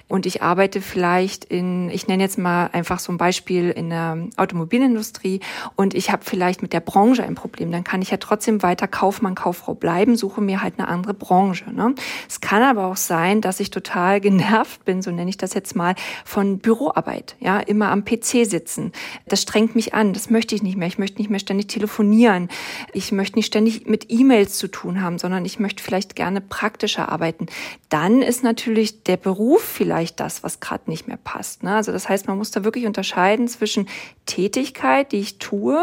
und 0.08 0.26
ich 0.26 0.42
arbeite 0.42 0.80
vielleicht 0.80 1.44
in, 1.44 1.88
ich 1.90 2.08
nenne 2.08 2.22
jetzt 2.22 2.38
mal 2.38 2.66
einfach 2.72 2.98
so 2.98 3.12
ein 3.12 3.18
Beispiel 3.18 3.70
in 3.70 3.90
der 3.90 4.18
Automobilindustrie 4.36 5.40
und 5.76 5.94
ich 5.94 6.10
habe 6.10 6.24
vielleicht 6.24 6.62
mit 6.62 6.72
der 6.72 6.80
Branche 6.80 7.22
ein 7.22 7.36
Problem. 7.36 7.70
Dann 7.70 7.84
kann 7.84 8.02
ich 8.02 8.10
ja 8.10 8.16
trotzdem 8.16 8.62
weiter 8.62 8.88
Kaufmann, 8.88 9.34
Kauffrau 9.34 9.74
bleiben, 9.74 10.16
suche 10.16 10.40
mir 10.40 10.62
halt 10.62 10.74
eine 10.78 10.88
andere 10.88 11.14
Branche. 11.14 11.72
Ne? 11.72 11.94
Es 12.28 12.40
kann 12.40 12.62
aber 12.62 12.86
auch 12.86 12.96
sein, 12.96 13.40
dass 13.40 13.60
ich 13.60 13.70
total 13.70 14.20
genervt 14.20 14.84
bin, 14.84 15.00
so 15.00 15.10
nenne 15.10 15.30
ich 15.30 15.36
das 15.36 15.54
jetzt 15.54 15.76
mal, 15.76 15.94
von 16.24 16.58
Büroarbeit. 16.58 17.36
Ja, 17.38 17.60
immer 17.60 17.90
am 17.90 18.04
PC 18.04 18.44
sitzen. 18.46 18.92
Das 19.26 19.42
strengt 19.42 19.76
mich 19.76 19.94
an. 19.94 20.12
Das 20.12 20.28
möchte 20.30 20.54
ich 20.54 20.62
nicht 20.62 20.76
mehr 20.76 20.88
ich 20.88 20.98
möchte 20.98 21.18
nicht 21.18 21.30
mehr 21.30 21.38
ständig 21.38 21.68
telefonieren, 21.68 22.48
ich 22.92 23.12
möchte 23.12 23.38
nicht 23.38 23.46
ständig 23.46 23.86
mit 23.86 24.06
E-Mails 24.08 24.58
zu 24.58 24.68
tun 24.68 25.00
haben, 25.00 25.18
sondern 25.18 25.44
ich 25.44 25.60
möchte 25.60 25.82
vielleicht 25.82 26.16
gerne 26.16 26.40
praktischer 26.40 27.10
arbeiten. 27.10 27.46
Dann 27.88 28.22
ist 28.22 28.42
natürlich 28.42 29.02
der 29.02 29.16
Beruf 29.16 29.62
vielleicht 29.62 30.20
das, 30.20 30.42
was 30.42 30.60
gerade 30.60 30.90
nicht 30.90 31.08
mehr 31.08 31.16
passt. 31.16 31.62
Ne? 31.62 31.74
Also 31.74 31.92
das 31.92 32.08
heißt, 32.08 32.26
man 32.26 32.38
muss 32.38 32.50
da 32.50 32.64
wirklich 32.64 32.86
unterscheiden 32.86 33.48
zwischen 33.48 33.88
Tätigkeit, 34.26 35.12
die 35.12 35.18
ich 35.18 35.38
tue, 35.38 35.78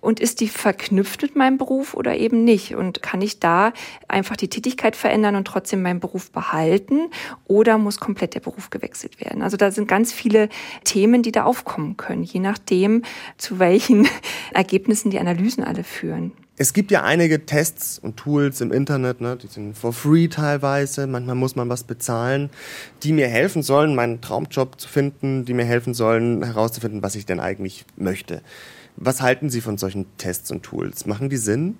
und 0.00 0.20
ist 0.20 0.40
die 0.40 0.48
verknüpft 0.48 1.22
mit 1.22 1.36
meinem 1.36 1.58
Beruf 1.58 1.94
oder 1.94 2.16
eben 2.16 2.44
nicht? 2.44 2.74
Und 2.74 3.02
kann 3.02 3.22
ich 3.22 3.40
da 3.40 3.72
einfach 4.08 4.36
die 4.36 4.48
Tätigkeit 4.48 4.96
verändern 4.96 5.36
und 5.36 5.46
trotzdem 5.46 5.82
meinen 5.82 6.00
Beruf 6.00 6.30
behalten 6.30 7.10
oder 7.46 7.78
muss 7.78 7.98
komplett 7.98 8.34
der 8.34 8.40
Beruf 8.40 8.70
gewechselt 8.70 9.20
werden? 9.20 9.42
Also 9.42 9.56
da 9.56 9.70
sind 9.70 9.88
ganz 9.88 10.12
viele 10.12 10.48
Themen, 10.84 11.22
die 11.22 11.32
da 11.32 11.44
aufkommen 11.44 11.96
können, 11.96 12.22
je 12.22 12.40
nachdem, 12.40 13.02
zu 13.38 13.58
welchen 13.58 14.08
Ergebnissen 14.52 15.10
die 15.10 15.18
Analysen 15.18 15.64
alle 15.64 15.84
führen. 15.84 16.32
Es 16.62 16.74
gibt 16.74 16.90
ja 16.90 17.04
einige 17.04 17.46
Tests 17.46 17.98
und 17.98 18.18
Tools 18.18 18.60
im 18.60 18.70
Internet, 18.70 19.22
ne, 19.22 19.34
die 19.34 19.46
sind 19.46 19.78
for 19.78 19.94
free 19.94 20.28
teilweise, 20.28 21.06
manchmal 21.06 21.34
muss 21.34 21.56
man 21.56 21.70
was 21.70 21.84
bezahlen, 21.84 22.50
die 23.02 23.14
mir 23.14 23.28
helfen 23.28 23.62
sollen, 23.62 23.94
meinen 23.94 24.20
Traumjob 24.20 24.78
zu 24.78 24.86
finden, 24.86 25.46
die 25.46 25.54
mir 25.54 25.64
helfen 25.64 25.94
sollen, 25.94 26.44
herauszufinden, 26.44 27.02
was 27.02 27.14
ich 27.14 27.24
denn 27.24 27.40
eigentlich 27.40 27.86
möchte. 27.96 28.42
Was 28.96 29.22
halten 29.22 29.48
Sie 29.48 29.62
von 29.62 29.78
solchen 29.78 30.04
Tests 30.18 30.50
und 30.50 30.62
Tools? 30.62 31.06
Machen 31.06 31.30
die 31.30 31.38
Sinn? 31.38 31.78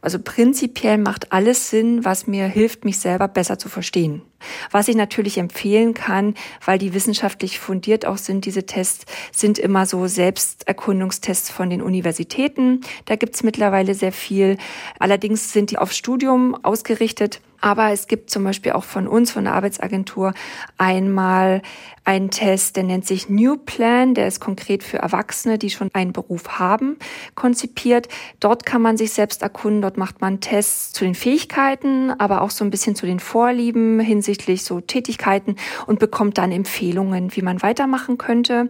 Also 0.00 0.18
prinzipiell 0.18 0.96
macht 0.96 1.32
alles 1.32 1.68
Sinn, 1.68 2.06
was 2.06 2.26
mir 2.26 2.46
hilft, 2.46 2.86
mich 2.86 2.98
selber 2.98 3.28
besser 3.28 3.58
zu 3.58 3.68
verstehen. 3.68 4.22
Was 4.70 4.88
ich 4.88 4.96
natürlich 4.96 5.38
empfehlen 5.38 5.94
kann, 5.94 6.34
weil 6.64 6.78
die 6.78 6.94
wissenschaftlich 6.94 7.58
fundiert 7.58 8.06
auch 8.06 8.18
sind, 8.18 8.44
diese 8.44 8.66
Tests 8.66 9.06
sind 9.32 9.58
immer 9.58 9.86
so 9.86 10.06
Selbsterkundungstests 10.06 11.50
von 11.50 11.70
den 11.70 11.82
Universitäten. 11.82 12.80
Da 13.04 13.16
gibt's 13.16 13.42
mittlerweile 13.42 13.94
sehr 13.94 14.12
viel. 14.12 14.56
Allerdings 14.98 15.52
sind 15.52 15.70
die 15.70 15.78
auf 15.78 15.92
Studium 15.92 16.56
ausgerichtet. 16.62 17.40
Aber 17.60 17.90
es 17.90 18.06
gibt 18.06 18.30
zum 18.30 18.44
Beispiel 18.44 18.72
auch 18.72 18.84
von 18.84 19.08
uns, 19.08 19.30
von 19.30 19.44
der 19.44 19.54
Arbeitsagentur, 19.54 20.34
einmal 20.78 21.62
einen 22.04 22.30
Test, 22.30 22.76
der 22.76 22.84
nennt 22.84 23.06
sich 23.06 23.28
New 23.28 23.56
Plan, 23.56 24.14
der 24.14 24.28
ist 24.28 24.38
konkret 24.38 24.84
für 24.84 24.98
Erwachsene, 24.98 25.58
die 25.58 25.70
schon 25.70 25.90
einen 25.92 26.12
Beruf 26.12 26.60
haben, 26.60 26.96
konzipiert. 27.34 28.08
Dort 28.38 28.64
kann 28.64 28.80
man 28.80 28.96
sich 28.96 29.12
selbst 29.12 29.42
erkunden, 29.42 29.82
dort 29.82 29.96
macht 29.96 30.20
man 30.20 30.40
Tests 30.40 30.92
zu 30.92 31.04
den 31.04 31.16
Fähigkeiten, 31.16 32.12
aber 32.12 32.42
auch 32.42 32.50
so 32.50 32.64
ein 32.64 32.70
bisschen 32.70 32.94
zu 32.94 33.06
den 33.06 33.18
Vorlieben 33.18 33.98
hinsichtlich 33.98 34.25
so 34.64 34.80
Tätigkeiten 34.80 35.56
und 35.86 35.98
bekommt 35.98 36.38
dann 36.38 36.52
Empfehlungen, 36.52 37.34
wie 37.36 37.42
man 37.42 37.62
weitermachen 37.62 38.18
könnte. 38.18 38.68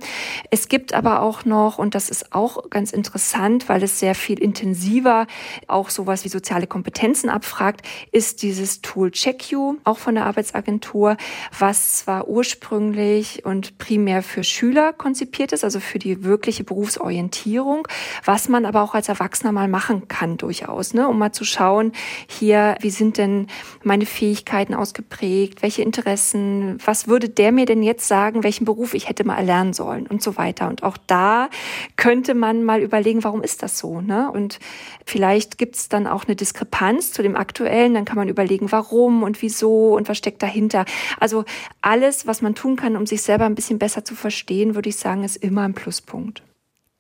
Es 0.51 0.69
gibt 0.69 0.95
aber 0.95 1.23
auch 1.23 1.45
noch, 1.45 1.79
und 1.79 1.95
das 1.95 2.11
ist 2.11 2.33
auch 2.33 2.71
ganz 2.71 2.93
interessant, 2.93 3.69
weil 3.69 3.83
es 3.83 3.99
sehr 3.99 4.15
viel 4.15 4.39
intensiver 4.39 5.27
auch 5.67 5.91
sowas 5.91 6.25
wie 6.25 6.29
soziale 6.29 6.67
Kompetenzen 6.67 7.31
abfragt, 7.31 7.87
ist 8.13 8.43
dieses 8.43 8.83
Tool 8.83 9.11
CheckU, 9.11 9.77
auch 9.85 9.99
von 9.99 10.15
der 10.15 10.27
Arbeitsagentur, 10.27 11.17
was 11.59 11.99
zwar 11.99 12.29
ursprünglich 12.29 13.45
und 13.45 13.79
primär 13.79 14.23
für 14.23 14.45
Schüler 14.45 14.93
konzipiert 14.93 15.53
ist, 15.53 15.65
also 15.65 15.81
für 15.81 15.99
die 15.99 16.25
wirkliche 16.25 16.65
Berufsorientierung, 16.65 17.89
was 18.25 18.49
man 18.49 18.67
aber 18.67 18.83
auch 18.83 18.95
als 18.95 19.09
Erwachsener 19.09 19.53
mal 19.53 19.69
machen 19.69 20.09
kann 20.09 20.37
durchaus, 20.37 20.95
ne, 20.95 21.09
um 21.09 21.19
mal 21.19 21.33
zu 21.33 21.45
schauen, 21.45 21.93
hier, 22.29 22.77
wie 22.81 22.91
sind 22.91 23.19
denn 23.19 23.47
meine 23.83 24.07
Fähigkeiten 24.07 24.75
ausgeprägt, 24.75 25.46
welche 25.61 25.83
Interessen, 25.83 26.79
was 26.85 27.09
würde 27.09 27.29
der 27.29 27.53
mir 27.53 27.67
denn 27.67 27.83
jetzt 27.83 28.09
sagen, 28.09 28.43
welchen 28.43 28.65
Beruf 28.65 28.95
ich 28.95 29.09
hätte 29.09 29.25
mal 29.25 29.37
erlernen 29.37 29.73
sollen 29.73 30.07
und 30.07 30.23
so 30.23 30.37
weiter. 30.37 30.69
Und 30.69 30.83
auch 30.83 30.97
da 31.07 31.49
könnte 31.97 32.35
man 32.35 32.65
mal 32.65 32.81
überlegen, 32.81 33.25
warum 33.25 33.43
ist 33.43 33.63
das 33.63 33.79
so, 33.79 34.01
ne? 34.01 34.31
Und 34.31 34.59
vielleicht 35.05 35.59
gibt 35.59 35.77
es 35.77 35.89
dann 35.89 36.07
auch 36.07 36.25
eine 36.25 36.37
Diskrepanz 36.37 37.13
zu 37.13 37.23
dem 37.23 37.37
aktuellen, 37.37 37.95
dann 37.95 38.05
kann 38.05 38.17
man 38.17 38.29
überlegen, 38.29 38.71
warum 38.73 39.23
und 39.23 39.43
wieso 39.43 39.97
und 39.97 40.09
was 40.09 40.19
steckt 40.19 40.43
dahinter. 40.43 40.85
Also 41.21 41.45
alles, 41.81 42.27
was 42.27 42.43
man 42.43 42.55
tun 42.55 42.77
kann, 42.77 42.97
um 42.97 43.07
sich 43.07 43.23
selber 43.23 43.47
ein 43.47 43.55
bisschen 43.55 43.79
besser 43.79 44.05
zu 44.05 44.15
verstehen, 44.15 44.75
würde 44.75 44.89
ich 44.89 44.97
sagen, 44.97 45.25
ist 45.25 45.37
immer 45.37 45.63
ein 45.63 45.75
Pluspunkt. 45.75 46.43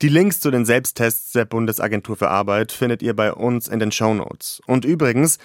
Die 0.02 0.08
Links 0.10 0.40
zu 0.40 0.50
den 0.50 0.66
Selbsttests 0.66 1.32
der 1.32 1.46
Bundesagentur 1.46 2.16
für 2.16 2.28
Arbeit 2.28 2.70
findet 2.70 3.00
ihr 3.00 3.16
bei 3.16 3.32
uns 3.32 3.66
in 3.66 3.78
den 3.78 3.92
Show 3.92 4.12
Notes. 4.12 4.60
Und 4.66 4.84
übrigens, 4.84 5.38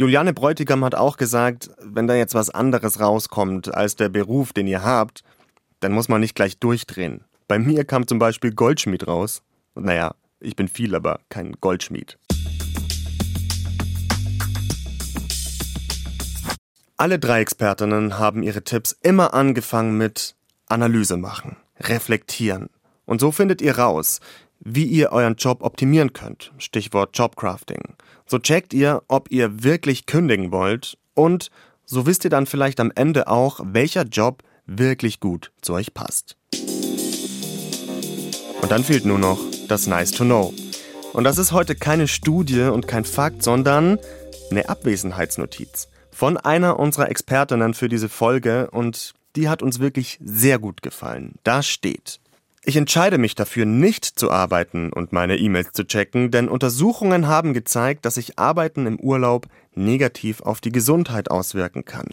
Juliane 0.00 0.32
Bräutigam 0.32 0.82
hat 0.82 0.94
auch 0.94 1.18
gesagt, 1.18 1.68
wenn 1.82 2.06
da 2.06 2.14
jetzt 2.14 2.32
was 2.32 2.48
anderes 2.48 3.00
rauskommt 3.00 3.74
als 3.74 3.96
der 3.96 4.08
Beruf, 4.08 4.54
den 4.54 4.66
ihr 4.66 4.82
habt, 4.82 5.22
dann 5.80 5.92
muss 5.92 6.08
man 6.08 6.22
nicht 6.22 6.34
gleich 6.34 6.58
durchdrehen. 6.58 7.26
Bei 7.48 7.58
mir 7.58 7.84
kam 7.84 8.06
zum 8.06 8.18
Beispiel 8.18 8.54
Goldschmied 8.54 9.06
raus. 9.06 9.42
Naja, 9.74 10.14
ich 10.40 10.56
bin 10.56 10.68
viel, 10.68 10.94
aber 10.94 11.20
kein 11.28 11.52
Goldschmied. 11.60 12.16
Alle 16.96 17.18
drei 17.18 17.42
Expertinnen 17.42 18.18
haben 18.18 18.42
ihre 18.42 18.64
Tipps 18.64 18.96
immer 19.02 19.34
angefangen 19.34 19.98
mit 19.98 20.34
Analyse 20.66 21.18
machen, 21.18 21.58
reflektieren. 21.78 22.70
Und 23.04 23.20
so 23.20 23.32
findet 23.32 23.60
ihr 23.60 23.76
raus, 23.76 24.20
wie 24.60 24.84
ihr 24.84 25.12
euren 25.12 25.34
Job 25.34 25.62
optimieren 25.62 26.14
könnt. 26.14 26.54
Stichwort 26.56 27.18
Jobcrafting. 27.18 27.96
So 28.30 28.38
checkt 28.38 28.72
ihr, 28.72 29.02
ob 29.08 29.32
ihr 29.32 29.64
wirklich 29.64 30.06
kündigen 30.06 30.52
wollt 30.52 30.96
und 31.14 31.50
so 31.84 32.06
wisst 32.06 32.22
ihr 32.22 32.30
dann 32.30 32.46
vielleicht 32.46 32.78
am 32.78 32.92
Ende 32.94 33.26
auch, 33.26 33.58
welcher 33.64 34.04
Job 34.04 34.44
wirklich 34.66 35.18
gut 35.18 35.50
zu 35.62 35.72
euch 35.72 35.94
passt. 35.94 36.36
Und 38.62 38.70
dann 38.70 38.84
fehlt 38.84 39.04
nur 39.04 39.18
noch 39.18 39.40
das 39.66 39.88
Nice 39.88 40.12
to 40.12 40.22
Know. 40.22 40.54
Und 41.12 41.24
das 41.24 41.38
ist 41.38 41.50
heute 41.50 41.74
keine 41.74 42.06
Studie 42.06 42.62
und 42.62 42.86
kein 42.86 43.04
Fakt, 43.04 43.42
sondern 43.42 43.98
eine 44.52 44.68
Abwesenheitsnotiz 44.68 45.88
von 46.12 46.36
einer 46.36 46.78
unserer 46.78 47.08
Expertinnen 47.08 47.74
für 47.74 47.88
diese 47.88 48.08
Folge 48.08 48.70
und 48.70 49.12
die 49.34 49.48
hat 49.48 49.60
uns 49.60 49.80
wirklich 49.80 50.20
sehr 50.22 50.60
gut 50.60 50.82
gefallen. 50.82 51.34
Da 51.42 51.64
steht, 51.64 52.20
ich 52.62 52.76
entscheide 52.76 53.16
mich 53.16 53.34
dafür, 53.34 53.64
nicht 53.64 54.04
zu 54.04 54.30
arbeiten 54.30 54.92
und 54.92 55.12
meine 55.12 55.38
E-Mails 55.38 55.72
zu 55.72 55.84
checken, 55.84 56.30
denn 56.30 56.48
Untersuchungen 56.48 57.26
haben 57.26 57.54
gezeigt, 57.54 58.04
dass 58.04 58.16
sich 58.16 58.38
Arbeiten 58.38 58.86
im 58.86 59.00
Urlaub 59.00 59.46
negativ 59.74 60.42
auf 60.42 60.60
die 60.60 60.72
Gesundheit 60.72 61.30
auswirken 61.30 61.84
kann. 61.84 62.06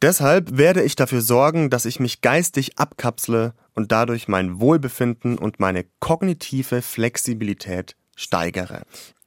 Deshalb 0.00 0.56
werde 0.56 0.82
ich 0.82 0.94
dafür 0.94 1.20
sorgen, 1.20 1.68
dass 1.68 1.84
ich 1.84 1.98
mich 1.98 2.20
geistig 2.20 2.78
abkapsle 2.78 3.54
und 3.74 3.90
dadurch 3.90 4.28
mein 4.28 4.60
Wohlbefinden 4.60 5.36
und 5.36 5.58
meine 5.58 5.84
kognitive 5.98 6.80
Flexibilität 6.80 7.96
steigere. 8.14 8.82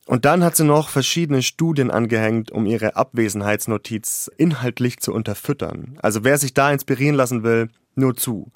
Und 0.05 0.23
dann 0.23 0.43
hat 0.43 0.55
sie 0.55 0.63
noch 0.63 0.89
verschiedene 0.89 1.41
Studien 1.41 1.89
angehängt, 1.89 2.51
um 2.51 2.67
ihre 2.67 2.95
Abwesenheitsnotiz 2.95 4.29
inhaltlich 4.37 4.99
zu 4.99 5.11
unterfüttern. 5.11 5.97
Also 5.99 6.23
wer 6.23 6.37
sich 6.37 6.53
da 6.53 6.71
inspirieren 6.71 7.15
lassen 7.15 7.43
will, 7.43 7.69
nur 7.95 8.15
zu. 8.15 8.51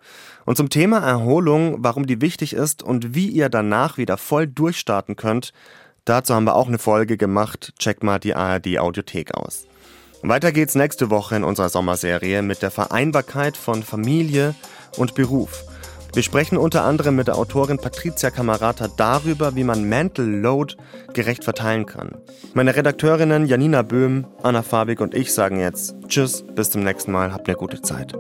Und 0.46 0.58
zum 0.58 0.70
Thema 0.70 1.00
Erholung, 1.00 1.78
warum 1.80 2.06
die 2.06 2.22
wichtig 2.22 2.54
ist 2.54 2.84
und 2.84 3.16
wie 3.16 3.28
ihr 3.28 3.50
danach 3.50 3.98
wieder 3.98 4.18
voll 4.18 4.48
durchstarten 4.48 5.16
könnt, 5.16 5.54
dazu 6.06 6.34
haben 6.34 6.46
wir 6.46 6.56
auch 6.56 6.68
eine 6.68 6.80
Folge 6.80 7.18
gemacht. 7.18 7.74
Checkt 7.80 8.04
mal 8.04 8.20
die 8.20 8.36
ARD 8.36 8.80
Audiothek 8.80 9.36
aus. 9.36 9.66
Weiter 10.22 10.52
geht's 10.52 10.76
nächste 10.76 11.10
Woche 11.10 11.36
in 11.36 11.44
unserer 11.44 11.70
Sommerserie 11.70 12.42
mit 12.42 12.62
der 12.62 12.72
Vereinbarkeit 12.72 13.56
von 13.56 13.84
Familie 13.84 14.54
und 14.98 15.16
Beruf. 15.16 15.64
Wir 16.14 16.24
sprechen 16.24 16.58
unter 16.58 16.84
anderem 16.84 17.16
mit 17.16 17.28
der 17.28 17.38
Autorin 17.38 17.78
Patricia 17.78 18.32
Camarata 18.32 18.88
darüber, 18.98 19.56
wie 19.56 19.64
man 19.64 19.84
Mental 19.88 20.26
Load 20.26 20.76
gerecht 21.14 21.44
verteilen 21.44 21.86
kann. 21.86 22.18
Meine 22.54 22.76
Redakteurinnen 22.76 23.46
Janina 23.46 23.84
Böhm, 23.84 24.26
Anna 24.42 24.64
Fabik 24.64 25.02
und 25.02 25.14
ich 25.14 25.34
sagen 25.34 25.60
jetzt 25.60 25.96
Tschüss, 26.08 26.44
bis 26.56 26.72
zum 26.72 26.84
nächsten 26.84 27.12
Mal, 27.12 27.32
habt 27.32 27.48
eine 27.48 27.58
gute 27.58 27.82
Zeit. 27.82 28.14